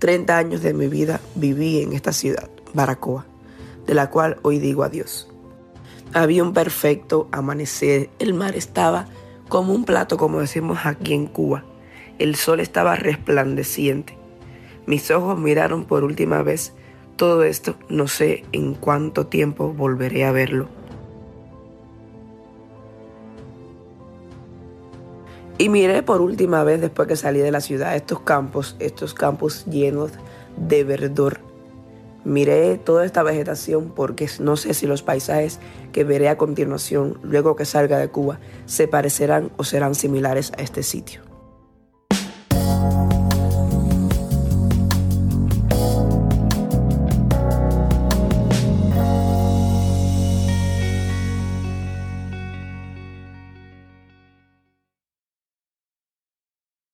30 0.00 0.36
años 0.36 0.62
de 0.62 0.74
mi 0.74 0.88
vida 0.88 1.20
viví 1.36 1.80
en 1.80 1.92
esta 1.92 2.12
ciudad, 2.12 2.50
Baracoa, 2.74 3.24
de 3.86 3.94
la 3.94 4.10
cual 4.10 4.38
hoy 4.42 4.58
digo 4.58 4.82
adiós. 4.82 5.28
Había 6.12 6.42
un 6.42 6.54
perfecto 6.54 7.28
amanecer, 7.30 8.10
el 8.18 8.34
mar 8.34 8.56
estaba 8.56 9.06
como 9.48 9.74
un 9.74 9.84
plato, 9.84 10.16
como 10.16 10.40
decimos 10.40 10.80
aquí 10.82 11.14
en 11.14 11.26
Cuba. 11.26 11.64
El 12.18 12.34
sol 12.34 12.58
estaba 12.58 12.96
resplandeciente. 12.96 14.15
Mis 14.86 15.10
ojos 15.10 15.38
miraron 15.38 15.84
por 15.84 16.04
última 16.04 16.42
vez 16.42 16.72
todo 17.16 17.42
esto, 17.44 17.76
no 17.88 18.08
sé 18.08 18.44
en 18.52 18.74
cuánto 18.74 19.26
tiempo 19.26 19.72
volveré 19.72 20.24
a 20.24 20.32
verlo. 20.32 20.68
Y 25.58 25.70
miré 25.70 26.02
por 26.02 26.20
última 26.20 26.62
vez 26.64 26.82
después 26.82 27.08
que 27.08 27.16
salí 27.16 27.40
de 27.40 27.50
la 27.50 27.62
ciudad 27.62 27.96
estos 27.96 28.20
campos, 28.20 28.76
estos 28.78 29.14
campos 29.14 29.64
llenos 29.64 30.12
de 30.56 30.84
verdor. 30.84 31.40
Miré 32.24 32.76
toda 32.76 33.06
esta 33.06 33.22
vegetación 33.22 33.92
porque 33.94 34.28
no 34.40 34.56
sé 34.56 34.74
si 34.74 34.86
los 34.86 35.02
paisajes 35.02 35.58
que 35.92 36.04
veré 36.04 36.28
a 36.28 36.36
continuación, 36.36 37.18
luego 37.22 37.56
que 37.56 37.64
salga 37.64 37.98
de 37.98 38.08
Cuba, 38.08 38.38
se 38.66 38.86
parecerán 38.88 39.50
o 39.56 39.64
serán 39.64 39.94
similares 39.94 40.52
a 40.58 40.62
este 40.62 40.82
sitio. 40.82 41.25